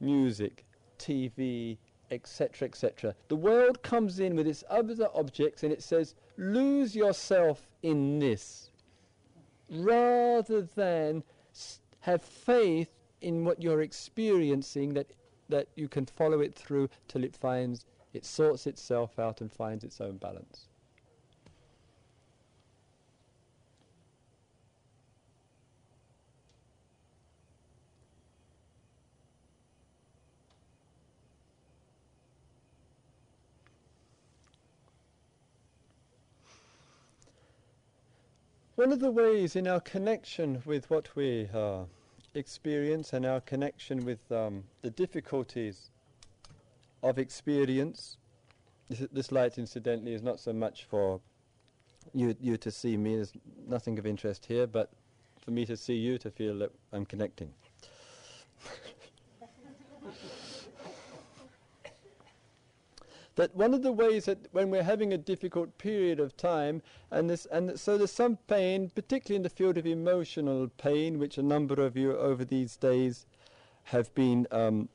music, 0.01 0.65
TV, 0.99 1.79
etc., 2.11 2.69
etc. 2.69 3.15
The 3.29 3.37
world 3.37 3.83
comes 3.83 4.21
in 4.21 4.37
with 4.37 4.47
its 4.47 4.65
other 4.71 5.09
objects 5.15 5.63
and 5.63 5.73
it 5.73 5.83
says, 5.83 6.15
lose 6.37 6.95
yourself 6.95 7.69
in 7.83 8.19
this, 8.19 8.71
rather 9.71 10.63
than 10.63 11.23
have 12.01 12.23
faith 12.23 12.89
in 13.27 13.45
what 13.45 13.61
you're 13.61 13.83
experiencing 13.83 14.95
that 14.95 15.09
that 15.49 15.67
you 15.75 15.89
can 15.89 16.07
follow 16.07 16.41
it 16.41 16.55
through 16.55 16.89
till 17.09 17.25
it 17.25 17.37
finds 17.37 17.85
it 18.15 18.25
sorts 18.25 18.69
itself 18.69 19.19
out 19.19 19.41
and 19.41 19.53
finds 19.53 19.83
its 19.83 20.01
own 20.01 20.17
balance. 20.17 20.69
One 38.77 38.93
of 38.93 39.01
the 39.01 39.11
ways 39.11 39.57
in 39.57 39.67
our 39.67 39.81
connection 39.81 40.63
with 40.65 40.89
what 40.91 41.17
we 41.17 41.49
are 41.53 41.87
experience 42.37 43.13
and 43.13 43.25
our 43.25 43.41
connection 43.41 44.05
with 44.05 44.31
um, 44.31 44.65
the 44.83 44.91
difficulties 44.91 45.91
of 47.03 47.19
experience. 47.19 48.19
This, 48.89 49.07
this, 49.13 49.33
light, 49.33 49.59
incidentally, 49.59 50.15
is 50.15 50.23
not 50.23 50.39
so 50.39 50.53
much 50.53 50.85
for 50.85 51.21
you, 52.15 52.37
you 52.41 52.57
to 52.59 52.71
see 52.71 52.97
me. 52.97 53.17
There's 53.17 53.33
nothing 53.67 53.99
of 53.99 54.07
interest 54.07 54.47
here, 54.47 54.67
but 54.67 54.91
for 55.45 55.51
me 55.51 55.67
to 55.67 55.77
see 55.77 55.95
you 55.95 56.19
to 56.19 56.31
feel 56.31 56.59
that 56.59 56.71
I'm 56.93 57.07
connecting. 57.07 57.53
That 63.37 63.55
one 63.55 63.75
of 63.75 63.83
the 63.83 63.93
ways 63.93 64.25
that 64.25 64.39
when 64.53 64.71
we're 64.71 64.83
having 64.83 65.13
a 65.13 65.19
difficult 65.19 65.77
period 65.79 66.19
of 66.19 66.37
time, 66.37 66.83
and 67.11 67.29
this, 67.31 67.47
and 67.47 67.79
so 67.79 67.97
there's 67.97 68.11
some 68.11 68.39
pain, 68.49 68.91
particularly 68.95 69.37
in 69.37 69.43
the 69.43 69.51
field 69.51 69.77
of 69.77 69.87
emotional 69.87 70.69
pain, 70.79 71.19
which 71.19 71.39
a 71.39 71.43
number 71.43 71.75
of 71.75 71.97
you 71.97 72.17
over 72.17 72.45
these 72.45 72.77
days 72.77 73.27
have 73.85 74.13
been, 74.15 74.47
um, 74.51 74.89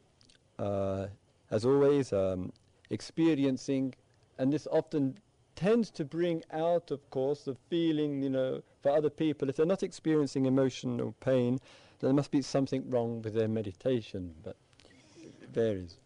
uh, 0.57 1.05
as 1.51 1.65
always, 1.65 2.11
um, 2.11 2.51
experiencing, 2.89 3.93
and 4.39 4.51
this 4.51 4.67
often 4.71 5.17
tends 5.55 5.91
to 5.91 6.03
bring 6.03 6.43
out, 6.51 6.89
of 6.89 7.07
course, 7.11 7.43
the 7.43 7.55
feeling, 7.69 8.23
you 8.23 8.29
know, 8.29 8.63
for 8.81 8.91
other 8.91 9.11
people. 9.11 9.49
If 9.49 9.57
they're 9.57 9.65
not 9.67 9.83
experiencing 9.83 10.47
emotional 10.47 11.13
pain, 11.19 11.59
there 11.99 12.11
must 12.11 12.31
be 12.31 12.41
something 12.41 12.89
wrong 12.89 13.21
with 13.21 13.35
their 13.35 13.47
meditation, 13.47 14.33
but 14.43 14.55
it 15.21 15.49
varies 15.53 16.00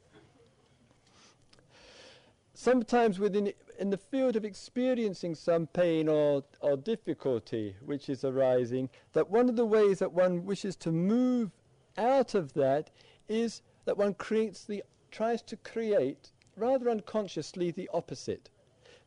sometimes 2.55 3.19
within 3.19 3.53
in 3.77 3.89
the 3.89 3.97
field 3.97 4.35
of 4.35 4.45
experiencing 4.45 5.35
some 5.35 5.67
pain 5.67 6.07
or, 6.07 6.43
or 6.61 6.77
difficulty 6.77 7.75
which 7.85 8.09
is 8.09 8.23
arising, 8.23 8.89
that 9.13 9.29
one 9.29 9.49
of 9.49 9.57
the 9.57 9.65
ways 9.65 9.99
that 9.99 10.13
one 10.13 10.45
wishes 10.45 10.75
to 10.77 10.91
move 10.91 11.51
out 11.97 12.33
of 12.33 12.53
that 12.53 12.89
is 13.27 13.61
that 13.83 13.97
one 13.97 14.13
creates 14.13 14.63
the 14.63 14.83
tries 15.11 15.41
to 15.41 15.57
create 15.57 16.31
rather 16.55 16.89
unconsciously 16.89 17.71
the 17.71 17.89
opposite. 17.93 18.49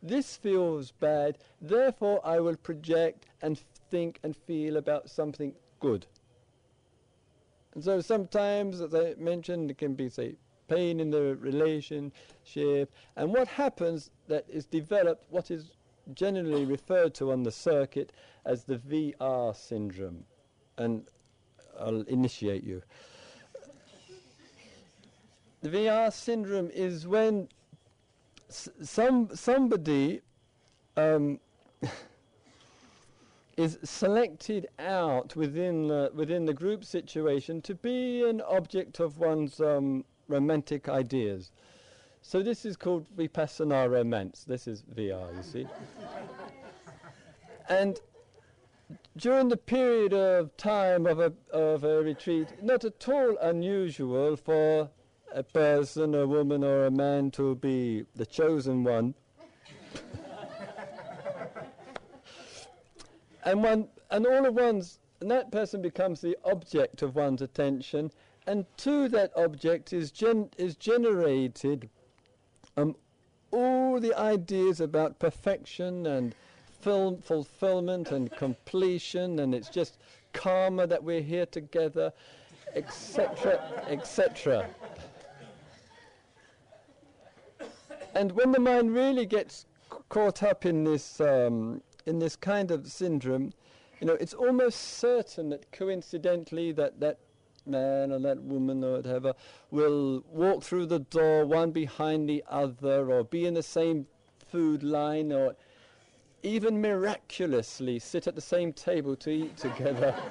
This 0.03 0.37
feels 0.37 0.93
bad, 0.93 1.39
therefore 1.61 2.21
I 2.25 2.41
will 2.41 2.57
project 2.57 3.27
and 3.43 3.59
think 3.91 4.21
and 4.23 4.37
feel 4.37 4.77
about 4.77 5.09
something 5.09 5.55
good. 5.81 6.07
And 7.75 7.83
so 7.83 8.01
sometimes, 8.01 8.81
as 8.81 8.95
I 8.95 9.15
mentioned, 9.19 9.71
it 9.71 9.79
can 9.79 9.95
be, 9.95 10.09
say, 10.09 10.37
pain 10.69 11.01
in 11.01 11.11
the 11.11 11.37
relationship, 11.37 12.93
and 13.17 13.33
what 13.33 13.49
happens 13.49 14.11
that 14.29 14.45
is 14.49 14.67
developed, 14.67 15.25
what 15.31 15.51
is 15.51 15.73
generally 16.15 16.65
referred 16.65 17.15
to 17.15 17.33
on 17.33 17.43
the 17.43 17.51
circuit 17.51 18.13
as 18.45 18.65
the 18.65 18.77
VR 18.77 19.55
syndrome. 19.55 20.25
And 20.77 21.07
I'll 21.79 22.03
initiate 22.03 22.65
you. 22.65 22.83
The 25.61 25.71
VR 25.71 26.13
syndrome 26.13 26.71
is 26.71 27.07
when 27.07 27.49
some 28.49 29.29
somebody 29.35 30.21
um, 30.97 31.41
is 33.57 33.79
selected 33.83 34.69
out 34.79 35.35
within 35.35 35.89
the, 35.89 36.13
within 36.15 36.47
the 36.47 36.55
group 36.55 36.85
situation 36.85 37.61
to 37.63 37.75
be 37.75 38.23
an 38.23 38.41
object 38.43 39.01
of 39.01 39.19
one's 39.19 39.61
um, 39.61 40.05
romantic 40.29 40.89
ideas. 40.89 41.51
So 42.23 42.43
this 42.43 42.65
is 42.65 42.77
called 42.77 43.07
Vipassana 43.17 43.91
romance. 43.91 44.45
This 44.45 44.67
is 44.67 44.83
VR, 44.95 45.35
you 45.37 45.43
see. 45.43 45.67
and 47.69 48.01
during 49.17 49.49
the 49.49 49.57
period 49.57 50.13
of 50.13 50.57
time 50.57 51.07
of 51.07 51.19
a, 51.21 51.33
of 51.51 51.85
a 51.85 52.03
retreat, 52.03 52.49
not 52.63 52.85
at 52.85 53.09
all 53.09 53.37
unusual 53.39 54.37
for 54.37 54.91
a 55.33 55.43
person, 55.43 56.15
a 56.15 56.27
woman, 56.27 56.65
or 56.65 56.87
a 56.87 56.91
man 56.91 57.31
to 57.33 57.55
be 57.57 58.05
the 58.15 58.27
chosen 58.27 58.85
one. 58.85 59.15
and 63.45 63.63
one, 63.63 63.89
and 64.11 64.27
all 64.27 64.47
of 64.47 64.55
one's 64.55 64.99
and 65.21 65.31
that 65.31 65.51
person 65.51 65.83
becomes 65.83 66.21
the 66.21 66.37
object 66.45 67.03
of 67.03 67.17
one's 67.17 67.43
attention, 67.43 68.11
and 68.49 68.65
to 68.79 69.09
that 69.11 69.31
object 69.37 69.93
is 69.93 70.11
gen- 70.11 70.49
is 70.57 70.75
generated 70.75 71.91
um, 72.79 72.97
all 73.51 74.01
the 74.01 74.19
ideas 74.19 74.81
about 74.81 75.19
perfection 75.19 76.07
and 76.07 76.35
film 76.81 77.21
fulfillment 77.21 78.11
and 78.11 78.31
completion, 78.45 79.41
and 79.41 79.55
it's 79.55 79.69
just 79.69 79.99
karma 80.33 80.87
that 80.87 81.05
we're 81.05 81.21
here 81.21 81.45
together, 81.45 82.11
etc., 82.75 83.61
etc. 83.87 84.67
and 88.15 88.33
when 88.33 88.51
the 88.51 88.61
mind 88.61 88.95
really 88.95 89.27
gets 89.27 89.67
caught 90.09 90.43
up 90.43 90.65
in 90.65 90.85
this 90.85 91.21
um, 91.21 91.83
in 92.07 92.19
this 92.19 92.35
kind 92.35 92.71
of 92.71 92.91
syndrome, 92.91 93.53
you 94.01 94.07
know, 94.07 94.15
it's 94.15 94.33
almost 94.33 94.97
certain 94.99 95.51
that 95.51 95.71
coincidentally 95.71 96.73
that 96.73 96.99
that 96.99 97.19
man 97.69 98.13
or 98.13 98.19
that 98.19 98.43
woman 98.43 98.83
or 98.83 98.97
whatever 98.97 99.35
will 99.71 100.25
walk 100.31 100.63
through 100.63 100.87
the 100.87 100.99
door 100.99 101.45
one 101.45 101.71
behind 101.71 102.29
the 102.29 102.43
other 102.49 103.11
or 103.11 103.25
be 103.25 103.47
in 103.47 103.55
the 103.55 103.63
same 103.63 104.07
food 104.51 104.83
line 104.83 105.33
or 105.33 105.55
even 106.43 106.81
miraculously 106.81 107.99
sit 107.99 108.27
at 108.27 108.35
the 108.35 108.41
same 108.41 108.73
table 108.73 109.17
to 109.17 109.31
eat 109.31 109.57
together. 109.57 110.15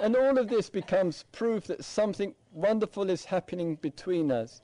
and 0.00 0.16
all 0.16 0.38
of 0.38 0.48
this 0.48 0.68
becomes 0.68 1.24
proof 1.32 1.66
that 1.66 1.84
something 1.84 2.34
wonderful 2.52 3.08
is 3.08 3.24
happening 3.24 3.76
between 3.76 4.30
us. 4.30 4.60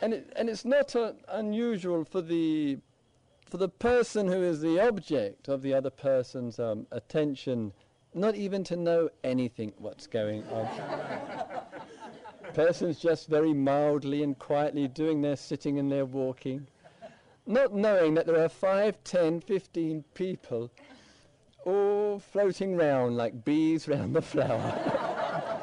and, 0.00 0.14
it, 0.14 0.32
and 0.36 0.48
it's 0.48 0.64
not 0.64 0.94
uh, 0.96 1.12
unusual 1.28 2.04
for 2.04 2.22
the, 2.22 2.78
for 3.46 3.58
the 3.58 3.68
person 3.68 4.26
who 4.26 4.42
is 4.42 4.60
the 4.60 4.80
object 4.80 5.48
of 5.48 5.62
the 5.62 5.74
other 5.74 5.90
person's 5.90 6.58
um, 6.58 6.86
attention 6.90 7.72
not 8.18 8.34
even 8.34 8.64
to 8.64 8.76
know 8.76 9.08
anything 9.24 9.72
what's 9.78 10.06
going 10.06 10.44
on. 10.48 10.68
Person's 12.54 12.98
just 12.98 13.28
very 13.28 13.54
mildly 13.54 14.22
and 14.22 14.38
quietly 14.38 14.88
doing 14.88 15.20
their 15.20 15.36
sitting 15.36 15.78
and 15.78 15.92
their 15.92 16.04
walking, 16.04 16.66
not 17.46 17.74
knowing 17.74 18.14
that 18.14 18.26
there 18.26 18.42
are 18.42 18.48
five, 18.48 18.96
ten, 19.04 19.40
fifteen 19.40 20.04
people 20.14 20.70
all 21.64 22.18
floating 22.18 22.76
round 22.76 23.16
like 23.16 23.44
bees 23.44 23.86
round 23.88 24.14
the 24.16 24.22
flower. 24.22 24.74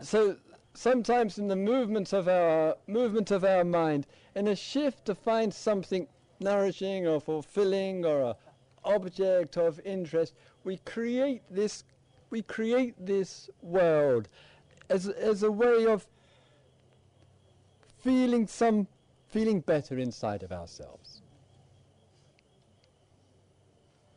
so 0.00 0.36
sometimes 0.78 1.38
in 1.38 1.48
the 1.48 1.56
movement 1.56 2.12
of 2.12 2.28
our 2.28 2.76
movement 2.86 3.32
of 3.32 3.42
our 3.42 3.64
mind, 3.64 4.06
in 4.36 4.46
a 4.46 4.54
shift 4.54 5.04
to 5.06 5.14
find 5.14 5.52
something 5.52 6.06
nourishing 6.38 7.04
or 7.04 7.20
fulfilling 7.20 8.06
or 8.06 8.20
a 8.20 8.36
object 8.84 9.56
of 9.56 9.80
interest, 9.84 10.34
we 10.62 10.76
create 10.86 11.42
this 11.50 11.82
we 12.30 12.42
create 12.42 12.94
this 13.04 13.50
world 13.60 14.28
as 14.88 15.08
as 15.08 15.42
a 15.42 15.50
way 15.50 15.84
of 15.84 16.06
feeling 17.98 18.46
some 18.46 18.86
feeling 19.26 19.60
better 19.60 19.98
inside 19.98 20.44
of 20.44 20.52
ourselves. 20.52 21.22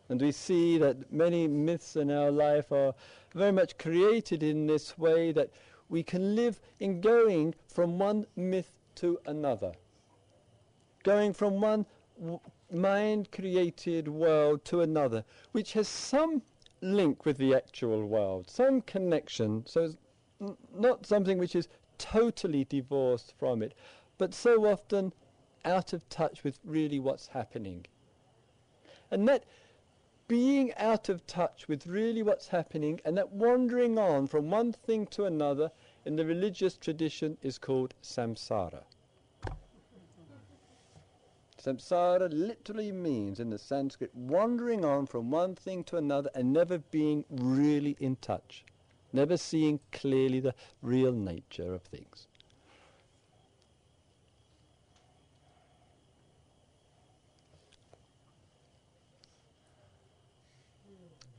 And 0.10 0.22
we 0.22 0.32
see 0.32 0.78
that 0.78 1.12
many 1.12 1.48
myths 1.48 1.96
in 1.96 2.12
our 2.12 2.30
life 2.30 2.72
are 2.72 2.94
very 3.34 3.52
much 3.52 3.78
created 3.78 4.44
in 4.44 4.68
this 4.68 4.98
way 4.98 5.32
that 5.32 5.50
we 5.92 6.02
can 6.02 6.36
live 6.36 6.62
in 6.80 7.02
going 7.02 7.54
from 7.68 8.00
one 8.00 8.26
myth 8.38 8.72
to 8.96 9.20
another. 9.26 9.74
Going 11.04 11.34
from 11.34 11.60
one 11.60 11.86
w- 12.18 12.40
mind 12.72 13.30
created 13.32 14.08
world 14.08 14.64
to 14.66 14.80
another, 14.80 15.26
which 15.52 15.74
has 15.74 15.90
some 15.90 16.42
link 16.80 17.26
with 17.26 17.38
the 17.38 17.54
actual 17.54 18.06
world, 18.08 18.50
some 18.50 18.82
connection. 18.82 19.66
So 19.68 19.84
it's 19.84 20.58
not 20.74 21.06
something 21.06 21.38
which 21.38 21.58
is 21.58 21.68
totally 21.98 22.64
divorced 22.64 23.34
from 23.38 23.62
it, 23.62 23.74
but 24.18 24.34
so 24.34 24.66
often 24.66 25.12
out 25.66 25.92
of 25.92 26.08
touch 26.08 26.46
with 26.46 26.58
really 26.64 27.00
what's 27.00 27.28
happening. 27.28 27.86
And 29.12 29.28
that 29.28 29.44
being 30.32 30.74
out 30.78 31.10
of 31.10 31.28
touch 31.28 31.68
with 31.68 31.86
really 31.86 32.24
what's 32.24 32.48
happening 32.48 33.02
and 33.04 33.18
that 33.18 33.34
wandering 33.34 34.00
on 34.00 34.26
from 34.26 34.50
one 34.50 34.72
thing 34.72 35.06
to 35.06 35.26
another 35.26 35.70
in 36.06 36.16
the 36.16 36.26
religious 36.26 36.78
tradition 36.78 37.38
is 37.42 37.58
called 37.58 37.94
samsara. 38.02 38.82
Samsara 41.62 42.30
literally 42.32 42.94
means 42.94 43.42
in 43.42 43.50
the 43.50 43.58
Sanskrit 43.58 44.16
wandering 44.16 44.86
on 44.86 45.06
from 45.06 45.32
one 45.32 45.54
thing 45.54 45.84
to 45.84 45.98
another 45.98 46.30
and 46.34 46.54
never 46.54 46.78
being 46.78 47.26
really 47.30 47.98
in 48.00 48.16
touch, 48.16 48.64
never 49.12 49.36
seeing 49.36 49.82
clearly 49.92 50.40
the 50.40 50.56
real 50.82 51.12
nature 51.12 51.74
of 51.74 51.82
things. 51.82 52.28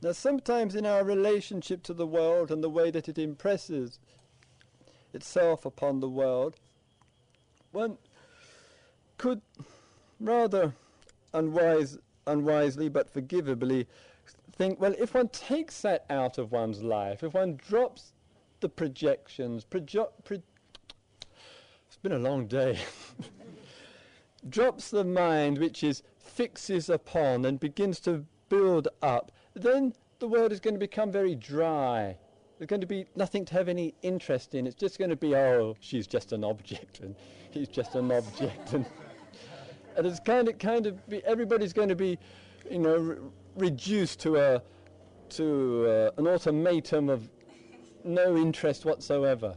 Now, 0.03 0.11
sometimes 0.11 0.75
in 0.75 0.85
our 0.85 1.05
relationship 1.05 1.81
to 1.83 1.93
the 1.93 2.05
world 2.05 2.51
and 2.51 2.61
the 2.61 2.69
way 2.69 2.91
that 2.91 3.07
it 3.07 3.17
impresses 3.17 3.99
itself 5.13 5.65
upon 5.65 6.01
the 6.01 6.09
world, 6.09 6.57
one 7.71 7.97
could 9.17 9.41
rather 10.19 10.73
unwise, 11.33 11.97
unwisely 12.27 12.89
but 12.89 13.09
forgivably 13.09 13.87
think, 14.57 14.79
well, 14.79 14.93
if 14.99 15.13
one 15.13 15.29
takes 15.29 15.81
that 15.81 16.05
out 16.09 16.37
of 16.37 16.51
one's 16.51 16.83
life, 16.83 17.23
if 17.23 17.33
one 17.33 17.55
drops 17.55 18.11
the 18.59 18.69
projections, 18.69 19.63
projo- 19.63 20.11
pro- 20.25 20.43
it's 21.87 21.97
been 22.01 22.11
a 22.11 22.19
long 22.19 22.45
day, 22.45 22.77
drops 24.49 24.89
the 24.89 25.05
mind 25.05 25.57
which 25.57 25.81
is 25.81 26.03
fixes 26.19 26.89
upon 26.89 27.45
and 27.45 27.59
begins 27.59 27.99
to 28.01 28.25
build 28.49 28.89
up 29.01 29.31
then 29.55 29.93
the 30.19 30.27
world 30.27 30.51
is 30.51 30.59
going 30.59 30.73
to 30.73 30.79
become 30.79 31.11
very 31.11 31.35
dry. 31.35 32.15
There's 32.57 32.67
going 32.67 32.81
to 32.81 32.87
be 32.87 33.05
nothing 33.15 33.45
to 33.45 33.53
have 33.53 33.67
any 33.67 33.93
interest 34.01 34.55
in. 34.55 34.65
It's 34.67 34.75
just 34.75 34.97
going 34.97 35.09
to 35.09 35.15
be, 35.15 35.35
oh, 35.35 35.75
she's 35.79 36.07
just 36.07 36.31
an 36.31 36.43
object, 36.43 36.99
and 37.01 37.15
he's 37.51 37.67
just 37.67 37.95
an 37.95 38.11
object, 38.11 38.73
and, 38.73 38.85
and 39.97 40.07
it's 40.07 40.19
kind 40.19 40.47
of, 40.47 40.57
kind 40.57 40.87
of, 40.87 41.07
be, 41.09 41.23
everybody's 41.25 41.73
going 41.73 41.89
to 41.89 41.95
be, 41.95 42.17
you 42.69 42.79
know, 42.79 42.95
re- 42.97 43.17
reduced 43.57 44.19
to 44.21 44.37
a, 44.37 44.61
to 45.29 45.85
uh, 45.87 46.11
an 46.17 46.25
automatum 46.25 47.09
of 47.09 47.29
no 48.03 48.37
interest 48.37 48.85
whatsoever. 48.85 49.55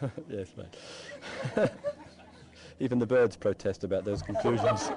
yes, 0.28 0.48
mate. 0.56 1.70
Even 2.80 2.98
the 2.98 3.06
birds 3.06 3.36
protest 3.36 3.84
about 3.84 4.04
those 4.04 4.22
conclusions. 4.22 4.90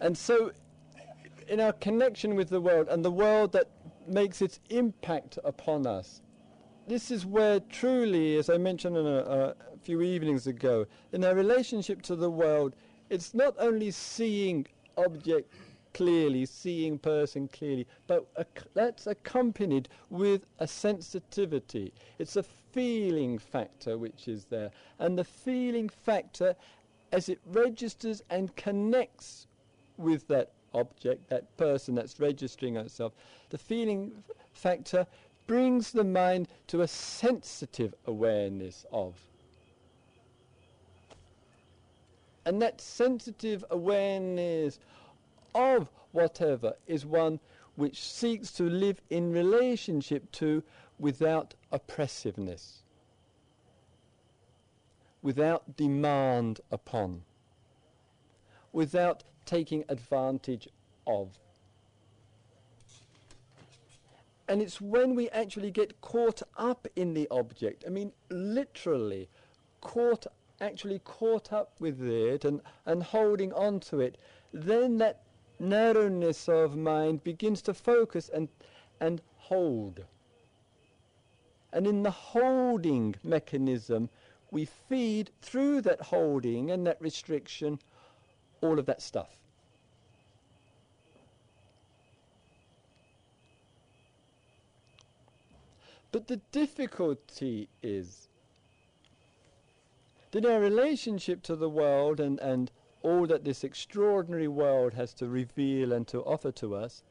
and 0.00 0.16
so, 0.16 0.52
in 1.48 1.60
our 1.60 1.72
connection 1.74 2.34
with 2.34 2.48
the 2.48 2.60
world 2.60 2.88
and 2.88 3.04
the 3.04 3.10
world 3.10 3.52
that 3.52 3.68
makes 4.06 4.40
its 4.40 4.60
impact 4.70 5.38
upon 5.44 5.86
us, 5.86 6.22
this 6.86 7.10
is 7.10 7.24
where 7.24 7.60
truly, 7.60 8.36
as 8.36 8.50
I 8.50 8.58
mentioned 8.58 8.96
a, 8.96 9.54
a 9.70 9.78
few 9.82 10.02
evenings 10.02 10.46
ago, 10.46 10.86
in 11.12 11.24
our 11.24 11.34
relationship 11.34 12.02
to 12.02 12.16
the 12.16 12.30
world, 12.30 12.74
it's 13.10 13.34
not 13.34 13.54
only 13.58 13.90
seeing 13.90 14.66
object 14.96 15.52
clearly, 15.94 16.46
seeing 16.46 16.98
person 16.98 17.48
clearly, 17.48 17.86
but 18.06 18.26
ac- 18.38 18.68
that's 18.74 19.06
accompanied 19.06 19.88
with 20.10 20.46
a 20.58 20.66
sensitivity. 20.66 21.92
It's 22.18 22.36
a 22.36 22.42
feeling 22.72 23.38
factor 23.38 23.96
which 23.98 24.28
is 24.28 24.46
there. 24.46 24.70
And 24.98 25.18
the 25.18 25.24
feeling 25.24 25.88
factor, 25.88 26.56
as 27.12 27.28
it 27.28 27.38
registers 27.46 28.22
and 28.30 28.54
connects 28.56 29.46
with 29.96 30.26
that 30.28 30.52
object, 30.74 31.28
that 31.28 31.56
person 31.56 31.94
that's 31.94 32.18
registering 32.18 32.76
itself, 32.76 33.12
the 33.50 33.58
feeling 33.58 34.12
factor 34.52 35.06
brings 35.46 35.92
the 35.92 36.04
mind 36.04 36.48
to 36.68 36.82
a 36.82 36.88
sensitive 36.88 37.94
awareness 38.06 38.86
of. 38.92 39.14
And 42.44 42.60
that 42.62 42.80
sensitive 42.80 43.64
awareness 43.70 44.78
of 45.54 45.90
whatever 46.12 46.74
is 46.86 47.06
one 47.06 47.38
which 47.76 48.02
seeks 48.02 48.52
to 48.52 48.64
live 48.64 49.00
in 49.10 49.32
relationship 49.32 50.30
to 50.32 50.62
without 51.02 51.54
oppressiveness, 51.72 52.84
without 55.20 55.76
demand 55.76 56.60
upon, 56.70 57.22
without 58.72 59.24
taking 59.44 59.84
advantage 59.88 60.68
of. 61.04 61.40
And 64.46 64.62
it's 64.62 64.80
when 64.80 65.16
we 65.16 65.28
actually 65.30 65.72
get 65.72 66.00
caught 66.00 66.40
up 66.56 66.86
in 66.94 67.14
the 67.14 67.26
object, 67.32 67.82
I 67.84 67.90
mean 67.90 68.12
literally 68.30 69.28
caught 69.80 70.28
actually 70.60 71.00
caught 71.00 71.52
up 71.52 71.72
with 71.80 72.00
it 72.00 72.44
and, 72.44 72.60
and 72.86 73.02
holding 73.02 73.52
on 73.54 73.80
to 73.80 73.98
it, 73.98 74.16
then 74.52 74.98
that 74.98 75.22
narrowness 75.58 76.48
of 76.48 76.76
mind 76.76 77.24
begins 77.24 77.60
to 77.62 77.74
focus 77.74 78.30
and, 78.32 78.48
and 79.00 79.20
hold. 79.38 80.04
And 81.72 81.86
in 81.86 82.02
the 82.02 82.10
holding 82.10 83.14
mechanism, 83.22 84.10
we 84.50 84.66
feed 84.66 85.30
through 85.40 85.80
that 85.82 86.00
holding 86.00 86.70
and 86.70 86.86
that 86.86 87.00
restriction 87.00 87.78
all 88.60 88.78
of 88.78 88.86
that 88.86 89.02
stuff. 89.02 89.38
But 96.12 96.28
the 96.28 96.36
difficulty 96.52 97.68
is 97.82 98.28
that 100.32 100.44
our 100.44 100.60
relationship 100.60 101.42
to 101.44 101.56
the 101.56 101.70
world 101.70 102.20
and, 102.20 102.38
and 102.40 102.70
all 103.02 103.26
that 103.26 103.44
this 103.44 103.64
extraordinary 103.64 104.48
world 104.48 104.92
has 104.92 105.14
to 105.14 105.26
reveal 105.26 105.92
and 105.92 106.06
to 106.08 106.20
offer 106.20 106.52
to 106.52 106.74
us, 106.74 107.02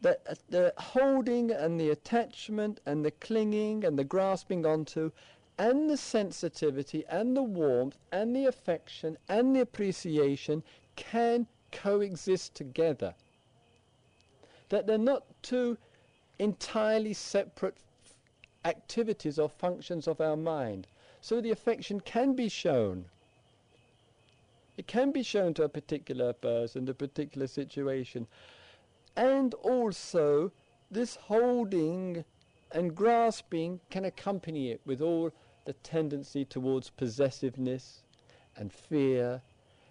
that 0.00 0.22
uh, 0.28 0.34
the 0.48 0.72
holding 0.78 1.50
and 1.50 1.80
the 1.80 1.90
attachment 1.90 2.80
and 2.86 3.04
the 3.04 3.10
clinging 3.10 3.84
and 3.84 3.98
the 3.98 4.04
grasping 4.04 4.64
onto 4.64 5.10
and 5.58 5.90
the 5.90 5.96
sensitivity 5.96 7.04
and 7.08 7.36
the 7.36 7.42
warmth 7.42 7.98
and 8.10 8.34
the 8.34 8.46
affection 8.46 9.18
and 9.28 9.54
the 9.54 9.60
appreciation 9.60 10.62
can 10.96 11.46
coexist 11.70 12.54
together. 12.54 13.14
That 14.70 14.86
they're 14.86 14.98
not 14.98 15.24
two 15.42 15.76
entirely 16.38 17.12
separate 17.12 17.76
activities 18.64 19.38
or 19.38 19.48
functions 19.48 20.08
of 20.08 20.20
our 20.20 20.36
mind. 20.36 20.86
So 21.20 21.40
the 21.40 21.50
affection 21.50 22.00
can 22.00 22.34
be 22.34 22.48
shown 22.48 23.04
it 24.80 24.86
can 24.86 25.12
be 25.12 25.22
shown 25.22 25.52
to 25.54 25.64
a 25.64 25.68
particular 25.68 26.32
person, 26.32 26.88
a 26.88 26.94
particular 26.94 27.46
situation. 27.46 28.26
And 29.20 29.52
also, 29.52 30.50
this 30.90 31.16
holding 31.16 32.24
and 32.72 32.94
grasping 32.94 33.80
can 33.90 34.06
accompany 34.06 34.70
it 34.70 34.80
with 34.86 35.02
all 35.02 35.30
the 35.66 35.74
tendency 35.74 36.46
towards 36.46 36.88
possessiveness 36.88 38.00
and 38.56 38.72
fear 38.72 39.42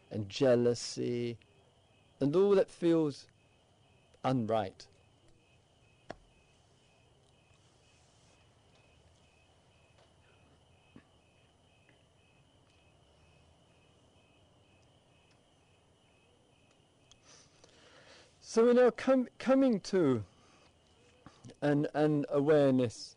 and 0.10 0.28
jealousy 0.30 1.38
and 2.20 2.36
all 2.36 2.56
that 2.56 2.72
feels 2.72 3.28
unright. 4.26 4.88
So 18.52 18.66
we're 18.66 18.74
now 18.74 18.90
com- 18.90 19.28
coming 19.38 19.80
to 19.82 20.24
an, 21.62 21.86
an 21.94 22.26
awareness. 22.32 23.16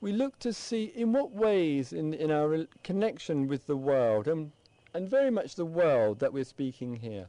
We 0.00 0.12
look 0.12 0.38
to 0.38 0.52
see 0.52 0.92
in 0.94 1.12
what 1.12 1.32
ways 1.32 1.92
in, 1.92 2.14
in 2.14 2.30
our 2.30 2.68
connection 2.84 3.48
with 3.48 3.66
the 3.66 3.76
world, 3.76 4.28
and, 4.28 4.52
and 4.94 5.08
very 5.08 5.28
much 5.28 5.56
the 5.56 5.64
world 5.64 6.20
that 6.20 6.32
we're 6.32 6.44
speaking 6.44 6.94
here, 6.94 7.26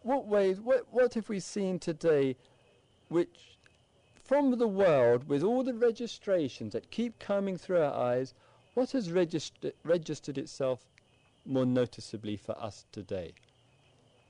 what 0.00 0.26
ways, 0.26 0.62
what, 0.62 0.86
what 0.90 1.12
have 1.12 1.28
we 1.28 1.40
seen 1.40 1.78
today 1.78 2.36
which 3.10 3.58
from 4.24 4.56
the 4.56 4.66
world, 4.66 5.28
with 5.28 5.42
all 5.42 5.62
the 5.62 5.74
registrations 5.74 6.72
that 6.72 6.90
keep 6.90 7.18
coming 7.18 7.58
through 7.58 7.82
our 7.82 7.92
eyes, 7.92 8.32
what 8.72 8.92
has 8.92 9.10
regist- 9.10 9.72
registered 9.84 10.38
itself 10.38 10.86
more 11.44 11.66
noticeably 11.66 12.38
for 12.38 12.58
us 12.58 12.86
today? 12.92 13.34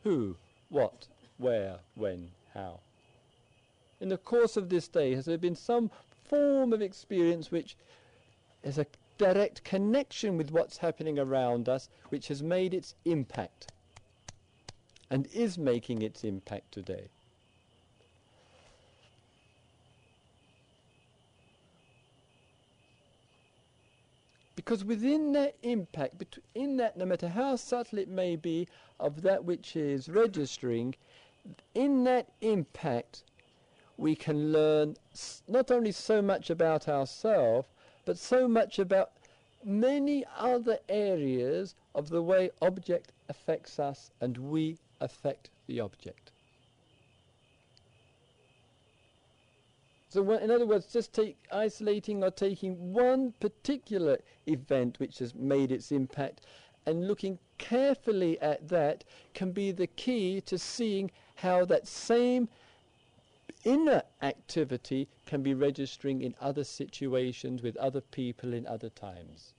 Who? 0.03 0.35
What, 0.68 1.07
where, 1.38 1.79
when, 1.94 2.31
how. 2.53 2.81
In 4.00 4.09
the 4.09 4.18
course 4.18 4.57
of 4.57 4.68
this 4.68 4.88
day, 4.88 5.14
has 5.14 5.24
there 5.24 5.38
been 5.38 5.57
some 5.57 5.90
form 6.24 6.72
of 6.72 6.83
experience 6.83 7.50
which 7.50 7.77
is 8.62 8.79
a 8.79 8.87
direct 9.18 9.62
connection 9.64 10.37
with 10.37 10.50
what's 10.50 10.79
happening 10.79 11.18
around 11.18 11.68
us, 11.68 11.88
which 12.09 12.29
has 12.29 12.42
made 12.42 12.74
its 12.74 12.94
impact 13.05 13.72
and 15.11 15.27
is 15.29 15.57
making 15.59 16.03
its 16.03 16.24
impact 16.24 16.72
today? 16.72 17.09
Because 24.64 24.83
within 24.83 25.33
that 25.33 25.57
impact, 25.62 26.38
in 26.55 26.79
that, 26.79 26.96
no 26.96 27.05
matter 27.05 27.29
how 27.29 27.57
subtle 27.57 27.98
it 27.98 28.09
may 28.09 28.35
be, 28.35 28.66
of 28.98 29.20
that 29.20 29.44
which 29.44 29.77
is 29.77 30.09
registering, 30.09 30.94
in 31.74 32.05
that 32.05 32.29
impact, 32.40 33.24
we 33.98 34.14
can 34.14 34.53
learn 34.53 34.96
not 35.46 35.70
only 35.70 35.92
so 35.92 36.22
much 36.22 36.48
about 36.48 36.88
ourselves, 36.88 37.68
but 38.07 38.16
so 38.16 38.48
much 38.48 38.79
about 38.79 39.12
many 39.62 40.24
other 40.38 40.79
areas 40.88 41.74
of 41.94 42.09
the 42.09 42.22
way 42.22 42.50
object 42.62 43.12
affects 43.29 43.79
us 43.79 44.11
and 44.20 44.38
we 44.38 44.79
affect 44.98 45.50
the 45.66 45.79
object. 45.79 46.33
So 50.14 50.31
in 50.31 50.48
other 50.48 50.64
words, 50.64 50.87
just 50.87 51.12
take 51.12 51.37
isolating 51.50 52.22
or 52.22 52.31
taking 52.31 52.92
one 52.92 53.33
particular 53.40 54.20
event 54.46 55.00
which 55.00 55.18
has 55.18 55.35
made 55.35 55.72
its 55.72 55.90
impact 55.90 56.42
and 56.87 57.09
looking 57.09 57.40
carefully 57.59 58.40
at 58.40 58.68
that 58.68 59.03
can 59.35 59.50
be 59.50 59.72
the 59.72 59.88
key 59.88 60.40
to 60.42 60.57
seeing 60.57 61.11
how 61.35 61.64
that 61.64 61.88
same 61.88 62.48
inner 63.64 64.05
activity 64.22 65.09
can 65.27 65.42
be 65.42 65.53
registering 65.53 66.22
in 66.22 66.37
other 66.40 66.62
situations 66.62 67.61
with 67.61 67.77
other 67.79 68.00
people 68.00 68.55
in 68.55 68.68
other 68.68 68.90
times. 68.90 69.53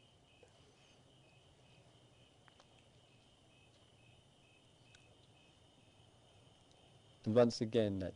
And 7.26 7.36
once 7.36 7.60
again, 7.60 8.00
that 8.00 8.14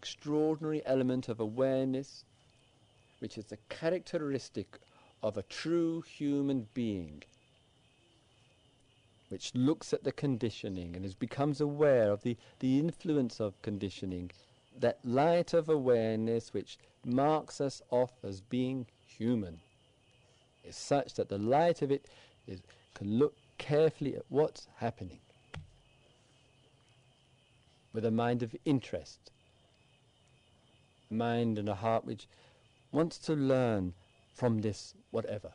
extraordinary 0.00 0.80
element 0.86 1.28
of 1.28 1.40
awareness, 1.40 2.24
which 3.18 3.36
is 3.36 3.44
the 3.44 3.58
characteristic 3.68 4.78
of 5.22 5.36
a 5.36 5.42
true 5.42 6.00
human 6.00 6.66
being, 6.72 7.22
which 9.28 9.54
looks 9.54 9.92
at 9.92 10.02
the 10.02 10.10
conditioning 10.10 10.96
and 10.96 11.04
is, 11.04 11.14
becomes 11.14 11.60
aware 11.60 12.10
of 12.10 12.22
the, 12.22 12.34
the 12.60 12.78
influence 12.78 13.40
of 13.40 13.60
conditioning, 13.60 14.30
that 14.78 14.98
light 15.04 15.52
of 15.52 15.68
awareness 15.68 16.54
which 16.54 16.78
marks 17.04 17.60
us 17.60 17.82
off 17.90 18.12
as 18.24 18.40
being 18.40 18.86
human, 19.06 19.60
is 20.64 20.76
such 20.76 21.12
that 21.12 21.28
the 21.28 21.36
light 21.36 21.82
of 21.82 21.92
it 21.92 22.06
is, 22.46 22.62
can 22.94 23.18
look 23.18 23.34
carefully 23.58 24.16
at 24.16 24.24
what's 24.30 24.66
happening 24.76 25.20
with 27.92 28.06
a 28.06 28.10
mind 28.10 28.42
of 28.42 28.56
interest 28.64 29.30
mind 31.10 31.58
and 31.58 31.68
a 31.68 31.74
heart 31.74 32.04
which 32.04 32.26
wants 32.92 33.18
to 33.18 33.34
learn 33.34 33.92
from 34.34 34.60
this 34.60 34.94
whatever. 35.10 35.50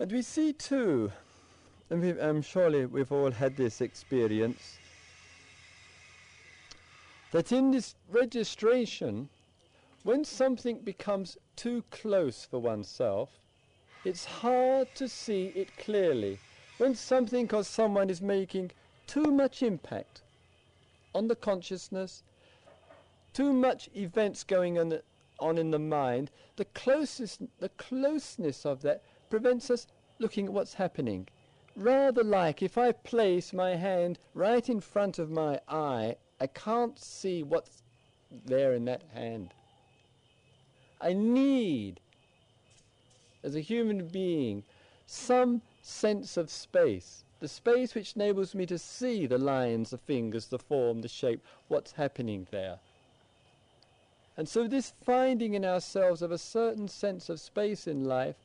And 0.00 0.12
we 0.12 0.22
see 0.22 0.52
too, 0.52 1.10
and 1.90 2.00
we, 2.00 2.12
um, 2.20 2.40
surely 2.40 2.86
we've 2.86 3.10
all 3.10 3.32
had 3.32 3.56
this 3.56 3.80
experience, 3.80 4.78
that 7.32 7.50
in 7.50 7.72
this 7.72 7.96
registration 8.08 9.28
when 10.04 10.24
something 10.24 10.78
becomes 10.78 11.36
too 11.58 11.82
close 11.90 12.46
for 12.48 12.60
oneself, 12.60 13.30
it's 14.04 14.24
hard 14.24 14.86
to 14.94 15.08
see 15.08 15.46
it 15.56 15.76
clearly. 15.76 16.38
When 16.78 16.94
something 16.94 17.52
or 17.52 17.64
someone 17.64 18.10
is 18.10 18.22
making 18.22 18.70
too 19.08 19.32
much 19.32 19.64
impact 19.64 20.22
on 21.16 21.26
the 21.26 21.34
consciousness, 21.34 22.22
too 23.32 23.52
much 23.52 23.90
events 23.96 24.44
going 24.44 24.78
on, 24.78 25.00
on 25.40 25.58
in 25.58 25.72
the 25.72 25.80
mind, 25.80 26.30
the 26.54 26.64
closest, 26.66 27.42
the 27.58 27.70
closeness 27.70 28.64
of 28.64 28.82
that 28.82 29.02
prevents 29.28 29.68
us 29.68 29.88
looking 30.20 30.46
at 30.46 30.52
what's 30.52 30.74
happening. 30.74 31.26
Rather 31.74 32.22
like 32.22 32.62
if 32.62 32.78
I 32.78 32.92
place 32.92 33.52
my 33.52 33.74
hand 33.74 34.20
right 34.32 34.68
in 34.68 34.80
front 34.80 35.18
of 35.18 35.28
my 35.28 35.58
eye, 35.68 36.14
I 36.40 36.46
can't 36.46 36.96
see 37.00 37.42
what's 37.42 37.82
there 38.30 38.74
in 38.74 38.84
that 38.84 39.02
hand. 39.12 39.54
I 41.00 41.12
need, 41.12 42.00
as 43.42 43.54
a 43.54 43.60
human 43.60 44.08
being, 44.08 44.64
some 45.06 45.62
sense 45.82 46.36
of 46.36 46.50
space. 46.50 47.24
The 47.40 47.48
space 47.48 47.94
which 47.94 48.16
enables 48.16 48.54
me 48.54 48.66
to 48.66 48.78
see 48.78 49.26
the 49.26 49.38
lines, 49.38 49.90
the 49.90 49.98
fingers, 49.98 50.46
the 50.46 50.58
form, 50.58 51.02
the 51.02 51.08
shape, 51.08 51.44
what's 51.68 51.92
happening 51.92 52.48
there. 52.50 52.78
And 54.36 54.48
so 54.48 54.68
this 54.68 54.92
finding 55.04 55.54
in 55.54 55.64
ourselves 55.64 56.22
of 56.22 56.30
a 56.30 56.38
certain 56.38 56.88
sense 56.88 57.28
of 57.28 57.40
space 57.40 57.86
in 57.86 58.04
life 58.04 58.36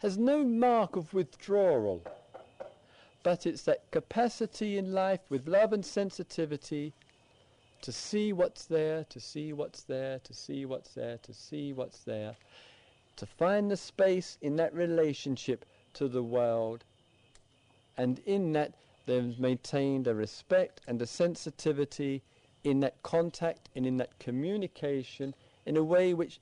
has 0.00 0.18
no 0.18 0.42
mark 0.42 0.96
of 0.96 1.14
withdrawal, 1.14 2.02
but 3.22 3.46
it's 3.46 3.62
that 3.62 3.88
capacity 3.92 4.76
in 4.78 4.92
life 4.92 5.20
with 5.28 5.46
love 5.46 5.72
and 5.72 5.86
sensitivity 5.86 6.92
to 7.82 7.92
see 7.92 8.32
what's 8.32 8.64
there, 8.64 9.04
to 9.10 9.20
see 9.20 9.52
what's 9.52 9.82
there, 9.82 10.20
to 10.20 10.32
see 10.32 10.64
what's 10.64 10.94
there, 10.94 11.18
to 11.18 11.34
see 11.34 11.72
what's 11.72 11.98
there, 12.04 12.36
to 13.16 13.26
find 13.26 13.70
the 13.70 13.76
space 13.76 14.38
in 14.40 14.56
that 14.56 14.72
relationship 14.72 15.64
to 15.94 16.08
the 16.08 16.22
world. 16.22 16.84
And 17.96 18.20
in 18.20 18.52
that, 18.52 18.72
there's 19.06 19.36
maintained 19.38 20.06
a 20.06 20.14
respect 20.14 20.80
and 20.86 21.02
a 21.02 21.06
sensitivity 21.06 22.22
in 22.62 22.78
that 22.80 23.02
contact 23.02 23.68
and 23.74 23.84
in 23.84 23.96
that 23.96 24.16
communication 24.20 25.34
in 25.66 25.76
a 25.76 25.82
way 25.82 26.14
which 26.14 26.38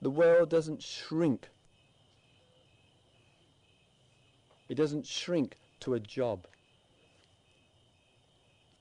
the 0.00 0.10
world 0.10 0.50
doesn't 0.50 0.82
shrink. 0.82 1.48
It 4.68 4.76
doesn't 4.76 5.04
shrink 5.04 5.56
to 5.80 5.94
a 5.94 6.00
job, 6.00 6.46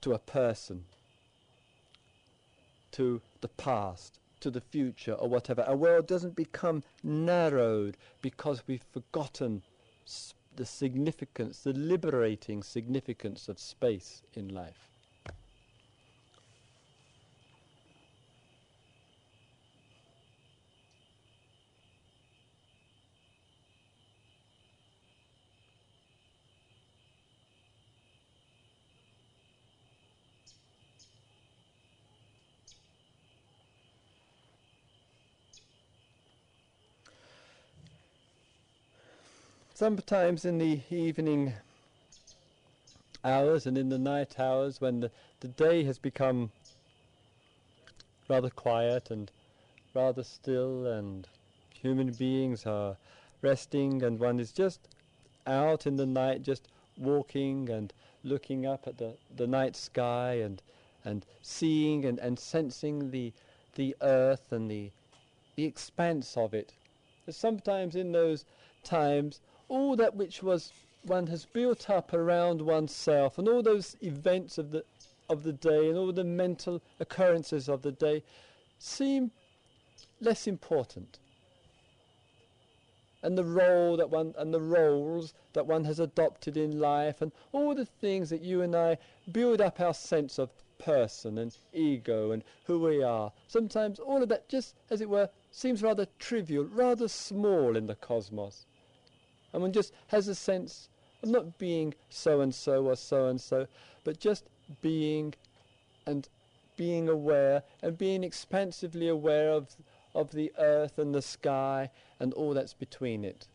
to 0.02 0.14
a 0.14 0.20
person 0.20 0.86
to 2.94 3.22
the 3.42 3.50
past, 3.50 4.20
to 4.40 4.50
the 4.50 4.62
future, 4.62 5.14
or 5.14 5.30
whatever. 5.30 5.64
Our 5.64 5.76
world 5.76 6.08
doesn't 6.08 6.36
become 6.36 6.84
narrowed 7.04 7.98
because 8.22 8.64
we've 8.68 8.86
forgotten 8.92 9.64
the 10.56 10.66
significance, 10.66 11.60
the 11.60 11.74
liberating 11.74 12.64
significance 12.64 13.50
of 13.50 13.60
space 13.60 14.22
in 14.34 14.50
life. 14.50 14.93
Sometimes 39.84 40.46
in 40.46 40.60
the 40.60 40.80
evening 40.90 41.52
hours 43.26 43.66
and 43.66 43.78
in 43.78 43.90
the 43.90 43.98
night 43.98 44.40
hours 44.40 44.80
when 44.80 45.02
the, 45.02 45.12
the 45.42 45.48
day 45.50 45.84
has 45.84 46.00
become 46.00 46.50
rather 48.30 48.50
quiet 48.50 49.12
and 49.12 49.30
rather 49.94 50.24
still 50.24 50.88
and 50.88 51.28
human 51.74 52.14
beings 52.14 52.66
are 52.66 52.96
resting 53.42 54.02
and 54.04 54.22
one 54.22 54.40
is 54.40 54.54
just 54.54 54.80
out 55.48 55.86
in 55.86 55.98
the 55.98 56.06
night 56.06 56.42
just 56.42 56.70
walking 56.98 57.70
and 57.70 57.92
looking 58.24 58.66
up 58.66 58.88
at 58.88 58.98
the, 58.98 59.14
the 59.36 59.48
night 59.48 59.76
sky 59.76 60.36
and 60.36 60.62
and 61.04 61.26
seeing 61.42 62.06
and, 62.06 62.20
and 62.20 62.40
sensing 62.40 63.12
the 63.12 63.34
the 63.76 63.94
earth 64.02 64.50
and 64.54 64.72
the 64.72 64.92
the 65.58 65.66
expanse 65.66 66.38
of 66.38 66.54
it. 66.54 66.72
Sometimes 67.30 67.98
in 67.98 68.14
those 68.14 68.46
times 68.86 69.42
all 69.70 69.96
that 69.96 70.16
which 70.16 70.44
was 70.44 70.72
one 71.04 71.28
has 71.28 71.46
built 71.46 71.90
up 71.90 72.14
around 72.14 72.62
oneself 72.62 73.38
and 73.38 73.48
all 73.48 73.62
those 73.62 73.96
events 74.02 74.58
of 74.58 74.72
the 74.72 74.84
of 75.30 75.44
the 75.44 75.54
day 75.54 75.90
and 75.90 75.98
all 75.98 76.12
the 76.12 76.24
mental 76.24 76.82
occurrences 77.00 77.70
of 77.70 77.82
the 77.82 77.92
day 77.92 78.24
seem 78.78 79.32
less 80.20 80.48
important. 80.48 81.20
And 83.22 83.38
the 83.38 83.44
role 83.44 83.96
that 83.98 84.10
one 84.10 84.34
and 84.38 84.54
the 84.54 84.62
roles 84.62 85.34
that 85.54 85.66
one 85.66 85.86
has 85.86 86.00
adopted 86.00 86.58
in 86.58 86.80
life 86.80 87.22
and 87.22 87.32
all 87.54 87.74
the 87.74 87.86
things 87.86 88.30
that 88.30 88.42
you 88.42 88.62
and 88.62 88.76
I 88.76 88.98
build 89.32 89.62
up 89.62 89.80
our 89.80 89.94
sense 89.94 90.38
of 90.38 90.52
person 90.78 91.38
and 91.38 91.56
ego 91.72 92.32
and 92.32 92.44
who 92.66 92.80
we 92.80 93.02
are. 93.02 93.32
Sometimes 93.48 94.00
all 94.00 94.22
of 94.22 94.30
that 94.30 94.50
just 94.50 94.76
as 94.90 95.00
it 95.00 95.10
were 95.10 95.30
seems 95.52 95.82
rather 95.82 96.08
trivial 96.20 96.66
rather 96.66 97.08
small 97.08 97.78
in 97.78 97.88
the 97.88 97.96
cosmos 97.96 98.66
and 99.54 99.62
one 99.62 99.72
just 99.72 99.94
has 100.08 100.28
a 100.28 100.36
sense 100.36 100.90
of 101.22 101.30
not 101.30 101.58
being 101.58 101.94
so 102.10 102.42
and 102.42 102.54
so 102.54 102.86
or 102.86 102.96
so 102.96 103.28
and 103.28 103.40
so, 103.40 103.68
but 104.04 104.20
just 104.20 104.50
being 104.82 105.34
and 106.06 106.28
being 106.76 107.08
aware 107.08 107.64
and 107.82 107.98
being 107.98 108.24
expansively 108.24 109.08
aware 109.08 109.50
of 109.52 109.76
of 110.16 110.32
the 110.32 110.52
earth 110.58 111.00
and 111.00 111.14
the 111.14 111.22
sky 111.22 111.90
and 112.20 112.34
all 112.34 112.54
that's 112.54 112.74
between 112.74 113.24
it. 113.24 113.48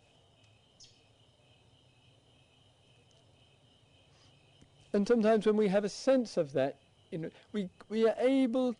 And 4.92 5.06
sometimes 5.06 5.46
when 5.46 5.56
we 5.56 5.68
have 5.68 5.84
a 5.84 5.88
sense 5.88 6.36
of 6.36 6.52
that, 6.54 6.76
you 7.10 7.18
know, 7.18 7.30
we 7.52 7.68
we 7.88 8.08
are 8.08 8.16
able 8.18 8.74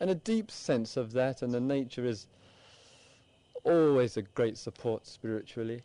and 0.00 0.10
a 0.10 0.14
deep 0.14 0.50
sense 0.50 0.96
of 0.96 1.12
that 1.12 1.42
and 1.42 1.52
the 1.52 1.60
nature 1.60 2.04
is 2.04 2.26
always 3.64 4.16
a 4.16 4.22
great 4.22 4.58
support 4.58 5.06
spiritually 5.06 5.82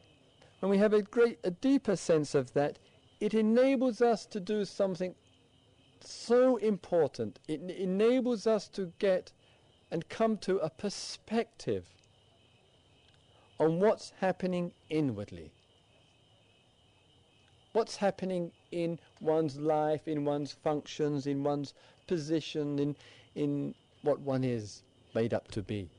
when 0.60 0.70
we 0.70 0.78
have 0.78 0.94
a 0.94 1.02
great, 1.02 1.40
a 1.44 1.52
deeper 1.52 1.96
sense 1.96 2.34
of 2.34 2.54
that, 2.54 2.80
it 3.20 3.34
enables 3.34 4.02
us 4.02 4.26
to 4.28 4.40
do 4.40 4.66
something 4.66 5.16
so 6.00 6.58
important. 6.58 7.40
It 7.48 7.62
enables 7.62 8.48
us 8.48 8.68
to 8.70 8.92
get 9.00 9.32
and 9.92 10.08
come 10.10 10.38
to 10.38 10.58
a 10.58 10.70
perspective 10.70 11.86
on 13.60 13.80
what's 13.80 14.14
happening 14.20 14.72
inwardly. 14.90 15.52
What's 17.74 17.98
happening 17.98 18.52
in 18.72 19.00
one's 19.22 19.58
life, 19.58 20.08
in 20.08 20.26
one's 20.26 20.52
functions, 20.52 21.28
in 21.28 21.44
one's 21.44 21.74
position, 22.08 22.80
in, 22.80 22.96
in 23.36 23.76
what 24.02 24.20
one 24.20 24.44
is 24.44 24.84
made 25.14 25.34
up 25.34 25.50
to 25.52 25.62
be. 25.62 25.90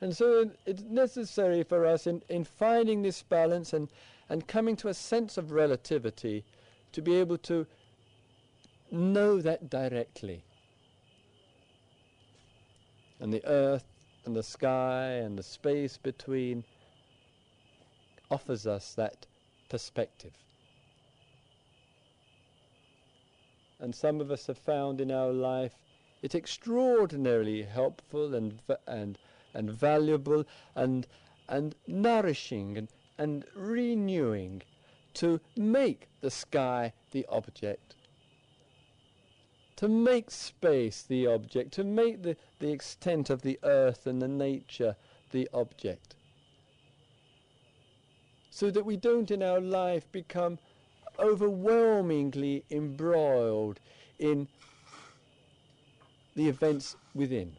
And 0.00 0.16
so 0.16 0.50
it's 0.64 0.82
necessary 0.82 1.64
for 1.64 1.84
us 1.84 2.06
in, 2.06 2.22
in 2.28 2.44
finding 2.44 3.02
this 3.02 3.22
balance 3.22 3.72
and, 3.72 3.88
and 4.28 4.46
coming 4.46 4.76
to 4.76 4.88
a 4.88 4.94
sense 4.94 5.36
of 5.36 5.50
relativity 5.50 6.44
to 6.92 7.02
be 7.02 7.16
able 7.16 7.38
to 7.38 7.66
know 8.90 9.40
that 9.40 9.68
directly. 9.68 10.44
And 13.20 13.32
the 13.32 13.44
earth 13.44 13.84
and 14.24 14.36
the 14.36 14.42
sky 14.42 15.06
and 15.06 15.36
the 15.36 15.42
space 15.42 15.96
between 15.96 16.64
offers 18.30 18.66
us 18.66 18.94
that 18.94 19.26
perspective. 19.68 20.32
And 23.80 23.94
some 23.94 24.20
of 24.20 24.30
us 24.30 24.46
have 24.46 24.58
found 24.58 25.00
in 25.00 25.10
our 25.10 25.32
life 25.32 25.74
it 26.22 26.34
extraordinarily 26.34 27.62
helpful 27.62 28.34
and, 28.34 28.60
and 28.86 29.18
and 29.54 29.70
valuable 29.70 30.44
and, 30.74 31.06
and 31.48 31.74
nourishing 31.86 32.76
and, 32.76 32.88
and 33.16 33.44
renewing 33.54 34.62
to 35.14 35.40
make 35.56 36.08
the 36.20 36.30
sky 36.30 36.92
the 37.10 37.26
object, 37.28 37.96
to 39.76 39.88
make 39.88 40.30
space 40.30 41.02
the 41.02 41.26
object, 41.26 41.72
to 41.72 41.84
make 41.84 42.22
the, 42.22 42.36
the 42.58 42.70
extent 42.70 43.30
of 43.30 43.42
the 43.42 43.58
earth 43.62 44.06
and 44.06 44.22
the 44.22 44.28
nature 44.28 44.96
the 45.30 45.48
object. 45.52 46.14
So 48.50 48.70
that 48.70 48.84
we 48.84 48.96
don't 48.96 49.30
in 49.30 49.42
our 49.42 49.60
life 49.60 50.10
become 50.12 50.58
overwhelmingly 51.18 52.64
embroiled 52.70 53.80
in 54.18 54.48
the 56.34 56.48
events 56.48 56.96
within. 57.14 57.56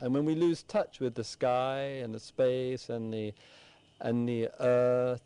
And 0.00 0.14
when 0.14 0.24
we 0.24 0.34
lose 0.34 0.62
touch 0.62 1.00
with 1.00 1.14
the 1.14 1.24
sky 1.24 1.80
and 1.80 2.14
the 2.14 2.20
space 2.20 2.88
and 2.88 3.12
the 3.12 3.34
and 4.00 4.28
the 4.28 4.48
earth 4.60 5.22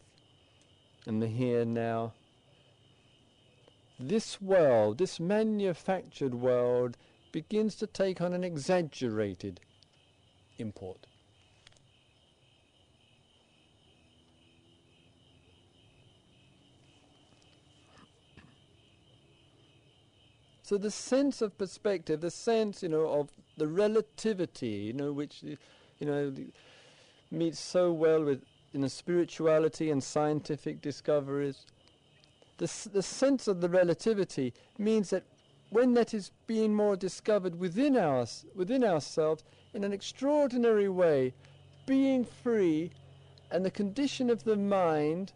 and 1.06 1.20
the 1.20 1.26
here 1.26 1.60
and 1.60 1.74
now, 1.74 2.14
this 4.00 4.40
world, 4.40 4.96
this 4.98 5.20
manufactured 5.20 6.34
world, 6.34 6.96
begins 7.32 7.74
to 7.76 7.86
take 7.86 8.20
on 8.20 8.32
an 8.32 8.44
exaggerated 8.44 9.60
import. 10.58 11.06
So 20.62 20.78
the 20.78 20.90
sense 20.90 21.42
of 21.42 21.58
perspective, 21.58 22.22
the 22.22 22.30
sense, 22.30 22.82
you 22.82 22.88
know, 22.88 23.08
of 23.08 23.28
the 23.57 23.68
relativity, 23.68 24.68
you 24.68 24.92
know, 24.92 25.12
which, 25.12 25.42
you 25.42 26.07
know, 26.07 26.32
meets 27.30 27.59
so 27.59 27.92
well 27.92 28.24
with, 28.24 28.42
you 28.72 28.80
know, 28.80 28.88
spirituality 28.88 29.90
and 29.90 30.03
scientific 30.03 30.80
discoveries. 30.80 31.66
The, 32.59 32.70
the 32.92 33.03
sense 33.03 33.48
of 33.48 33.61
the 33.61 33.68
relativity 33.68 34.55
means 34.78 35.11
that 35.11 35.24
when 35.70 35.94
that 35.94 36.12
is 36.12 36.30
being 36.46 36.74
more 36.74 36.96
discovered 36.96 37.59
within 37.59 37.96
us, 37.96 38.44
within 38.55 38.84
ourselves, 38.84 39.42
in 39.72 39.84
an 39.84 39.92
extraordinary 39.92 40.88
way, 40.88 41.32
being 41.86 42.24
free 42.24 42.90
and 43.50 43.64
the 43.64 43.70
condition 43.70 44.30
of 44.30 44.44
the 44.44 44.57
mind 44.57 45.32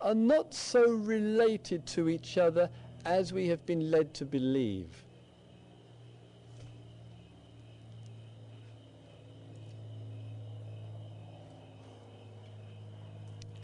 are 0.00 0.14
not 0.14 0.52
so 0.54 0.90
related 0.90 1.86
to 1.86 2.08
each 2.08 2.38
other 2.38 2.68
as 3.04 3.32
we 3.32 3.48
have 3.48 3.64
been 3.66 3.90
led 3.90 4.12
to 4.14 4.24
believe. 4.24 5.04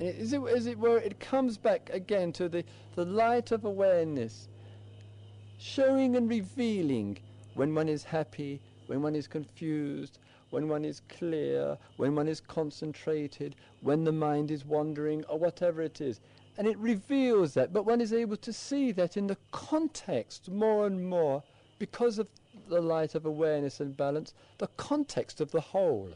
It, 0.02 0.16
as 0.18 0.66
it 0.66 0.78
were, 0.78 0.98
it 0.98 1.20
comes 1.20 1.56
back 1.56 1.88
again 1.92 2.32
to 2.32 2.48
the, 2.48 2.64
the 2.96 3.04
light 3.04 3.52
of 3.52 3.64
awareness, 3.64 4.48
showing 5.58 6.16
and 6.16 6.28
revealing 6.28 7.18
when 7.54 7.72
one 7.72 7.88
is 7.88 8.02
happy, 8.02 8.60
when 8.88 9.00
one 9.00 9.14
is 9.14 9.28
confused, 9.28 10.18
when 10.50 10.68
one 10.68 10.84
is 10.84 11.02
clear, 11.08 11.78
when 11.98 12.16
one 12.16 12.26
is 12.26 12.40
concentrated, 12.40 13.54
when 13.80 14.02
the 14.02 14.10
mind 14.10 14.50
is 14.50 14.64
wandering, 14.64 15.24
or 15.26 15.38
whatever 15.38 15.80
it 15.82 16.00
is. 16.00 16.20
And 16.58 16.66
it 16.66 16.78
reveals 16.78 17.54
that, 17.54 17.72
but 17.72 17.86
one 17.86 18.00
is 18.00 18.12
able 18.12 18.36
to 18.38 18.52
see 18.52 18.90
that 18.92 19.16
in 19.16 19.28
the 19.28 19.38
context 19.52 20.50
more 20.50 20.84
and 20.84 21.08
more, 21.08 21.44
because 21.78 22.18
of 22.18 22.26
the 22.68 22.80
light 22.80 23.14
of 23.14 23.24
awareness 23.24 23.78
and 23.78 23.96
balance, 23.96 24.34
the 24.58 24.66
context 24.76 25.40
of 25.40 25.52
the 25.52 25.60
whole. 25.60 26.12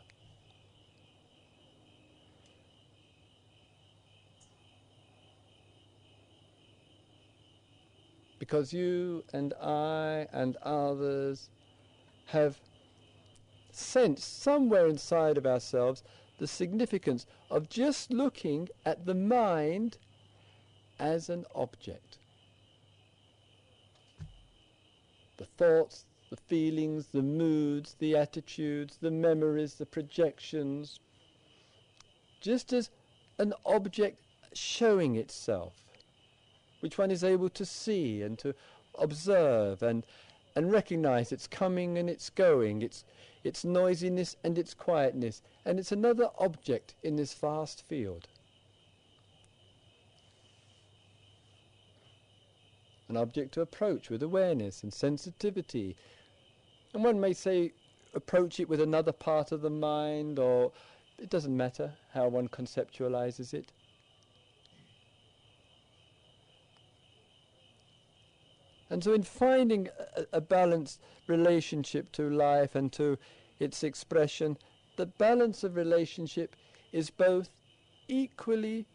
Because 8.46 8.72
you 8.72 9.24
and 9.32 9.52
I 9.54 10.28
and 10.32 10.56
others 10.62 11.50
have 12.26 12.60
sensed 13.72 14.40
somewhere 14.40 14.86
inside 14.86 15.36
of 15.36 15.46
ourselves 15.46 16.04
the 16.38 16.46
significance 16.46 17.26
of 17.50 17.68
just 17.68 18.12
looking 18.12 18.68
at 18.84 19.04
the 19.04 19.14
mind 19.14 19.98
as 21.00 21.28
an 21.28 21.44
object. 21.56 22.18
The 25.38 25.46
thoughts, 25.46 26.04
the 26.30 26.36
feelings, 26.36 27.08
the 27.08 27.22
moods, 27.22 27.96
the 27.98 28.14
attitudes, 28.16 28.98
the 29.00 29.10
memories, 29.10 29.74
the 29.74 29.86
projections, 29.86 31.00
just 32.40 32.72
as 32.72 32.90
an 33.38 33.54
object 33.64 34.20
showing 34.52 35.16
itself, 35.16 35.82
which 36.86 36.98
one 36.98 37.10
is 37.10 37.24
able 37.24 37.48
to 37.48 37.64
see 37.64 38.22
and 38.22 38.38
to 38.38 38.54
observe 38.96 39.82
and, 39.82 40.06
and 40.54 40.70
recognize 40.70 41.32
its 41.32 41.48
coming 41.48 41.98
and 41.98 42.08
its 42.08 42.30
going, 42.30 42.80
its, 42.80 43.04
its 43.42 43.64
noisiness 43.64 44.36
and 44.44 44.56
its 44.56 44.72
quietness, 44.72 45.42
and 45.64 45.80
it's 45.80 45.90
another 45.90 46.30
object 46.38 46.94
in 47.02 47.16
this 47.16 47.34
vast 47.34 47.82
field. 47.88 48.28
an 53.08 53.16
object 53.16 53.52
to 53.54 53.60
approach 53.60 54.08
with 54.10 54.22
awareness 54.22 54.84
and 54.84 54.94
sensitivity. 54.94 55.96
And 56.94 57.02
one 57.02 57.20
may 57.20 57.32
say, 57.32 57.72
approach 58.14 58.60
it 58.60 58.68
with 58.68 58.80
another 58.80 59.12
part 59.12 59.50
of 59.50 59.60
the 59.60 59.70
mind, 59.70 60.38
or 60.38 60.70
it 61.18 61.30
doesn't 61.30 61.56
matter 61.56 61.94
how 62.14 62.28
one 62.28 62.48
conceptualizes 62.48 63.54
it. 63.54 63.72
And 68.88 69.02
so, 69.02 69.12
in 69.12 69.22
finding 69.22 69.88
a, 70.16 70.24
a, 70.34 70.40
balanced 70.40 71.00
relationship 71.26 72.12
to 72.12 72.30
life 72.30 72.74
and 72.76 72.92
to 72.92 73.18
its 73.58 73.82
expression, 73.82 74.56
the 74.96 75.06
balance 75.06 75.64
of 75.64 75.74
relationship 75.74 76.54
is 76.92 77.10
both 77.10 77.50
equally 78.08 78.86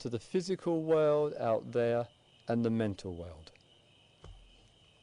to 0.00 0.08
the 0.08 0.18
physical 0.18 0.82
world 0.82 1.34
out 1.38 1.72
there 1.72 2.08
and 2.48 2.64
the 2.64 2.70
mental 2.70 3.14
world. 3.14 3.52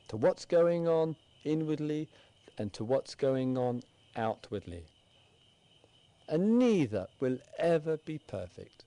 To 0.10 0.18
what's 0.18 0.46
going 0.46 0.88
on 0.88 1.16
inwardly 1.46 2.10
and 2.58 2.74
to 2.74 2.84
what's 2.84 3.16
going 3.16 3.58
on 3.58 3.84
outwardly. 4.16 4.86
And 6.28 6.60
neither 6.60 7.08
will 7.20 7.38
ever 7.58 7.98
be 7.98 8.18
perfect. 8.18 8.84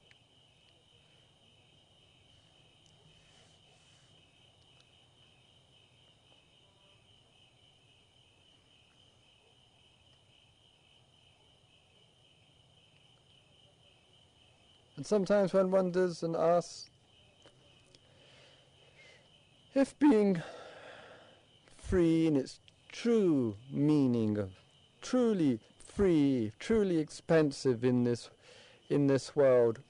And 15.01 15.07
sometimes 15.07 15.55
one 15.55 15.71
wonders 15.71 16.23
and 16.23 16.37
asks, 16.37 16.91
if 19.75 19.99
being 19.99 20.43
free 21.79 22.27
in 22.27 22.37
its 22.37 22.61
true 22.93 23.57
meaning 23.71 24.37
of 24.37 24.51
truly 25.01 25.59
free, 25.83 26.53
truly 26.59 26.99
expansive 26.99 27.83
in 27.83 28.05
this 28.05 28.29
in 28.91 29.07
this 29.07 29.35
world, 29.35 29.81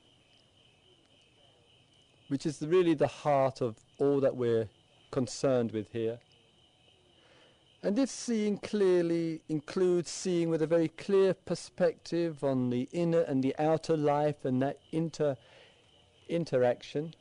which 2.29 2.47
is 2.47 2.63
really 2.63 2.95
the 2.95 3.09
heart 3.09 3.61
of 3.61 3.79
all 3.99 4.21
that 4.21 4.37
we're 4.37 4.69
concerned 5.11 5.73
with 5.73 5.91
here. 5.91 6.21
And 7.83 7.99
if 7.99 8.11
seeing 8.11 8.59
clearly 8.59 9.41
includes 9.49 10.11
seeing 10.11 10.51
with 10.51 10.61
a 10.61 10.67
very 10.67 10.89
clear 10.89 11.33
perspective 11.33 12.45
on 12.45 12.69
the 12.69 12.89
inner 12.93 13.23
and 13.23 13.43
the 13.43 13.55
outer 13.59 13.97
life 13.97 14.45
and 14.45 14.61
that 14.61 14.79
inter 14.93 15.37
interaction, 16.29 17.15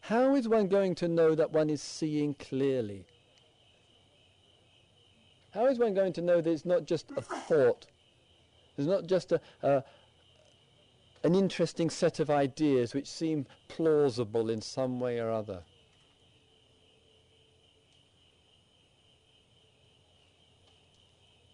how 0.00 0.34
is 0.34 0.48
one 0.48 0.68
going 0.68 0.94
to 0.96 1.08
know 1.08 1.34
that 1.34 1.52
one 1.52 1.68
is 1.68 1.82
seeing 1.82 2.32
clearly? 2.34 3.04
How 5.52 5.66
is 5.66 5.78
one 5.78 5.92
going 5.92 6.14
to 6.14 6.22
know 6.22 6.40
that 6.40 6.50
it's 6.50 6.64
not 6.64 6.86
just 6.86 7.10
a 7.16 7.20
thought? 7.20 7.86
It's 8.78 8.86
not 8.86 9.06
just 9.06 9.32
a, 9.32 9.40
a, 9.62 9.84
an 11.22 11.34
interesting 11.34 11.90
set 11.90 12.20
of 12.20 12.30
ideas 12.30 12.94
which 12.94 13.06
seem 13.06 13.46
plausible 13.68 14.48
in 14.48 14.62
some 14.62 14.98
way 14.98 15.18
or 15.18 15.30
other. 15.30 15.62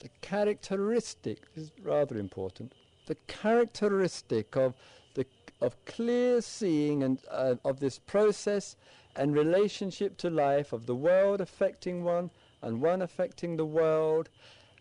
The 0.07 0.13
characteristic 0.21 1.49
is 1.57 1.73
rather 1.83 2.17
important. 2.17 2.75
The 3.07 3.17
characteristic 3.27 4.55
of 4.57 4.75
the 5.15 5.27
of 5.61 5.85
clear 5.85 6.41
seeing 6.41 7.03
and 7.03 7.19
uh, 7.29 7.57
of 7.65 7.81
this 7.81 7.99
process 7.99 8.77
and 9.17 9.35
relationship 9.35 10.17
to 10.19 10.31
life 10.31 10.73
of 10.73 10.87
the 10.87 10.95
world 10.95 11.41
affecting 11.41 12.05
one 12.05 12.31
and 12.63 12.81
one 12.81 13.03
affecting 13.03 13.57
the 13.57 13.65
world 13.65 14.29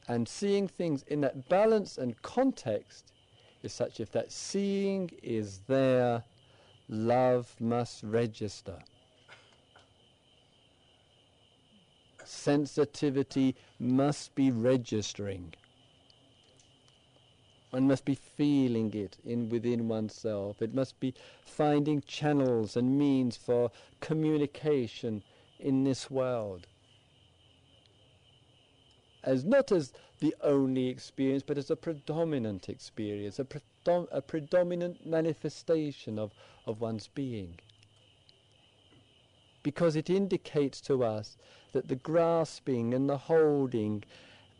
and 0.07 0.27
seeing 0.27 0.67
things 0.67 1.01
in 1.07 1.21
that 1.21 1.49
balance 1.49 1.97
and 1.97 2.21
context 2.21 3.11
is 3.63 3.73
such 3.73 3.99
if 3.99 4.11
that 4.11 4.31
seeing 4.31 5.09
is 5.23 5.61
there 5.65 6.23
love 6.87 7.55
must 7.59 8.03
register 8.03 8.77
sensitivity 12.25 13.55
must 13.79 14.35
be 14.35 14.51
registering 14.51 15.53
One 17.71 17.87
must 17.87 18.05
be 18.05 18.15
feeling 18.15 18.93
it 18.93 19.17
in 19.25 19.49
within 19.49 19.89
oneself. 19.89 20.61
It 20.61 20.73
must 20.73 20.99
be 21.01 21.13
finding 21.45 22.01
channels 22.03 22.77
and 22.77 22.97
means 22.97 23.35
for 23.35 23.69
communication 23.99 25.23
in 25.59 25.83
this 25.83 26.09
world. 26.09 26.67
As 29.23 29.43
not 29.43 29.71
as 29.73 29.91
the 30.21 30.35
only 30.41 30.87
experience, 30.87 31.43
but 31.43 31.57
as 31.57 31.69
a 31.69 31.75
predominant 31.75 32.69
experience, 32.69 33.39
a, 33.39 33.45
predom- 33.45 34.07
a 34.11 34.21
predominant 34.21 35.05
manifestation 35.05 36.17
of, 36.17 36.33
of 36.65 36.79
one's 36.79 37.09
being. 37.09 37.59
Because 39.65 39.95
it 39.95 40.11
indicates 40.11 40.79
to 40.81 41.03
us 41.03 41.37
that 41.71 41.87
the 41.87 41.95
grasping 41.95 42.93
and 42.93 43.09
the 43.09 43.17
holding 43.17 44.03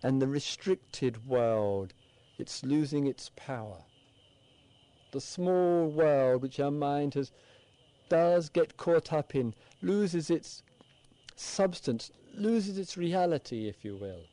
and 0.01 0.19
the 0.19 0.27
restricted 0.27 1.27
world 1.27 1.93
it's 2.39 2.63
losing 2.63 3.05
its 3.05 3.29
power. 3.35 3.83
The 5.11 5.21
small 5.21 5.85
world 5.85 6.41
which 6.41 6.59
our 6.59 6.71
mind 6.71 7.13
has 7.13 7.31
does 8.09 8.49
get 8.49 8.77
caught 8.77 9.13
up 9.13 9.35
in 9.35 9.53
loses 9.83 10.31
its 10.31 10.63
substance, 11.35 12.11
loses 12.33 12.79
its 12.79 12.97
reality, 12.97 13.67
if 13.67 13.85
you 13.85 13.97
will. 13.97 14.23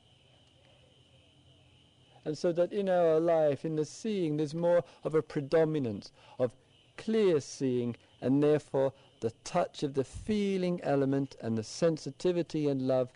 And 2.25 2.39
so 2.39 2.51
that 2.53 2.73
in 2.73 2.89
our 2.89 3.21
life, 3.21 3.67
in 3.67 3.77
the 3.77 3.85
seeing, 3.85 4.39
there's 4.39 4.55
more 4.55 4.83
of 5.05 5.15
a 5.15 5.21
predominance 5.21 6.13
of 6.39 6.57
clear 6.97 7.41
seeing 7.41 7.95
and 8.23 8.43
therefore 8.43 8.95
the 9.23 9.33
touch 9.45 9.85
of 9.85 9.95
the 9.95 10.03
feeling 10.03 10.81
element 10.83 11.37
and 11.41 11.57
the 11.57 11.63
sensitivity 11.63 12.67
and 12.67 12.83
love 12.83 13.09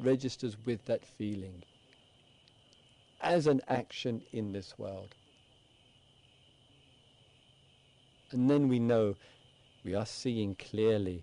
registers 0.00 0.56
with 0.66 0.84
that 0.86 1.06
feeling 1.06 1.62
as 3.20 3.46
an 3.46 3.60
action 3.68 4.20
in 4.32 4.52
this 4.52 4.76
world. 4.76 5.14
And 8.32 8.50
then 8.50 8.68
we 8.68 8.80
know 8.80 9.14
we 9.84 9.94
are 9.94 10.04
seeing 10.04 10.56
clearly, 10.56 11.22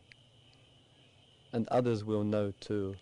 and 1.51 1.67
others 1.67 2.05
will 2.05 2.23
know 2.23 2.53
too. 2.61 2.95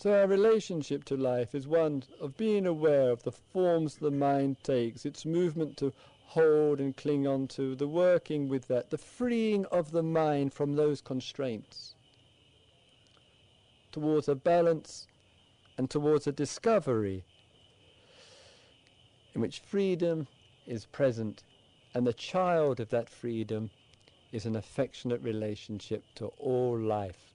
So 0.00 0.12
our 0.12 0.22
uh, 0.22 0.26
relationship 0.28 1.02
to 1.06 1.16
life 1.16 1.56
is 1.56 1.66
one 1.66 2.04
of 2.20 2.36
being 2.36 2.66
aware 2.66 3.10
of 3.10 3.24
the 3.24 3.32
forms 3.32 3.96
the 3.96 4.12
mind 4.12 4.62
takes, 4.62 5.04
its 5.04 5.26
movement 5.26 5.76
to 5.78 5.92
hold 6.26 6.78
and 6.78 6.96
cling 6.96 7.26
on 7.26 7.48
to, 7.48 7.74
the 7.74 7.88
working 7.88 8.48
with 8.48 8.68
that, 8.68 8.90
the 8.90 8.98
freeing 8.98 9.64
of 9.66 9.90
the 9.90 10.04
mind 10.04 10.54
from 10.54 10.76
those 10.76 11.00
constraints 11.00 11.96
towards 13.90 14.28
a 14.28 14.36
balance 14.36 15.08
and 15.76 15.90
towards 15.90 16.28
a 16.28 16.32
discovery 16.32 17.24
in 19.34 19.40
which 19.40 19.58
freedom 19.58 20.28
is 20.64 20.86
present 20.86 21.42
and 21.92 22.06
the 22.06 22.12
child 22.12 22.78
of 22.78 22.90
that 22.90 23.10
freedom 23.10 23.70
is 24.30 24.46
an 24.46 24.54
affectionate 24.54 25.22
relationship 25.22 26.04
to 26.14 26.26
all 26.38 26.78
life. 26.78 27.27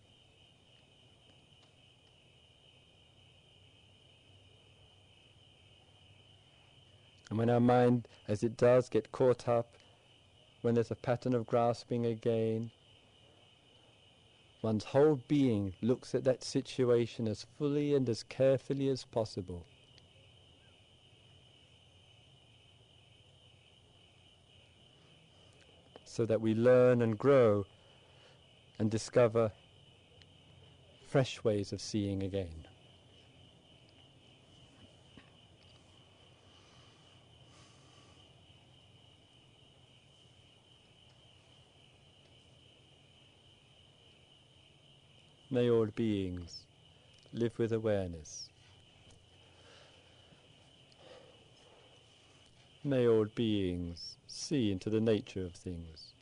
And 7.34 7.40
when 7.40 7.50
our 7.50 7.60
mind, 7.60 8.08
as 8.28 8.44
it 8.44 8.56
does, 8.58 8.90
get 8.90 9.12
caught 9.12 9.50
up, 9.50 9.76
when 10.62 10.76
there's 10.76 10.92
a 10.92 10.96
pattern 10.96 11.34
of 11.34 11.48
grasping 11.48 12.06
again, 12.06 12.70
one's 14.62 14.84
whole 14.84 15.20
being 15.28 15.74
looks 15.82 16.14
at 16.14 16.26
that 16.26 16.44
situation 16.44 17.28
as 17.28 17.48
fully 17.58 17.96
and 17.96 18.08
as 18.08 18.22
carefully 18.22 18.88
as 18.88 19.04
possible. 19.04 19.66
So 26.06 26.28
that 26.28 26.40
we 26.40 26.54
learn 26.54 27.02
and 27.02 27.18
grow 27.18 27.66
and 28.78 28.92
discover 28.92 29.54
fresh 31.08 31.44
ways 31.44 31.74
of 31.74 31.82
seeing 31.82 32.22
again. 32.22 32.68
May 45.54 45.70
all 45.70 45.86
beings 45.86 46.66
live 47.32 47.60
with 47.60 47.72
awareness. 47.72 48.50
May 52.84 53.08
all 53.08 53.26
beings 53.26 54.18
see 54.26 54.72
into 54.72 54.90
the 54.90 55.00
nature 55.00 55.46
of 55.46 55.54
things. 55.54 56.14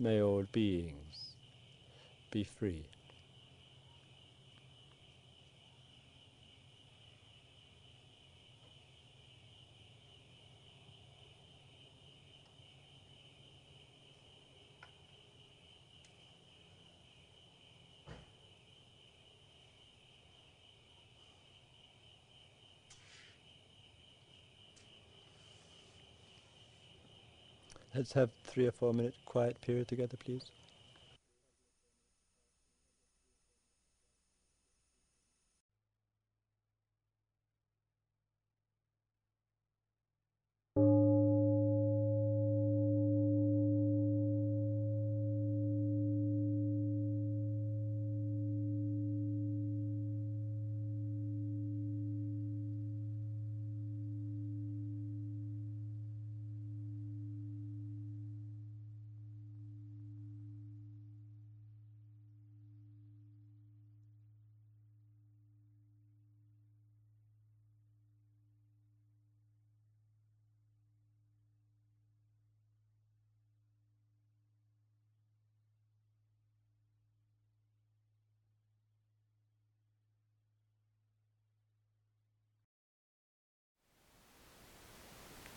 May 0.00 0.20
all 0.20 0.46
beings 0.50 1.36
be 2.32 2.42
free. 2.42 2.86
Let's 27.96 28.12
have 28.12 28.28
three 28.44 28.66
or 28.66 28.72
four 28.72 28.92
minute 28.92 29.14
quiet 29.24 29.58
period 29.62 29.88
together, 29.88 30.18
please. 30.18 30.50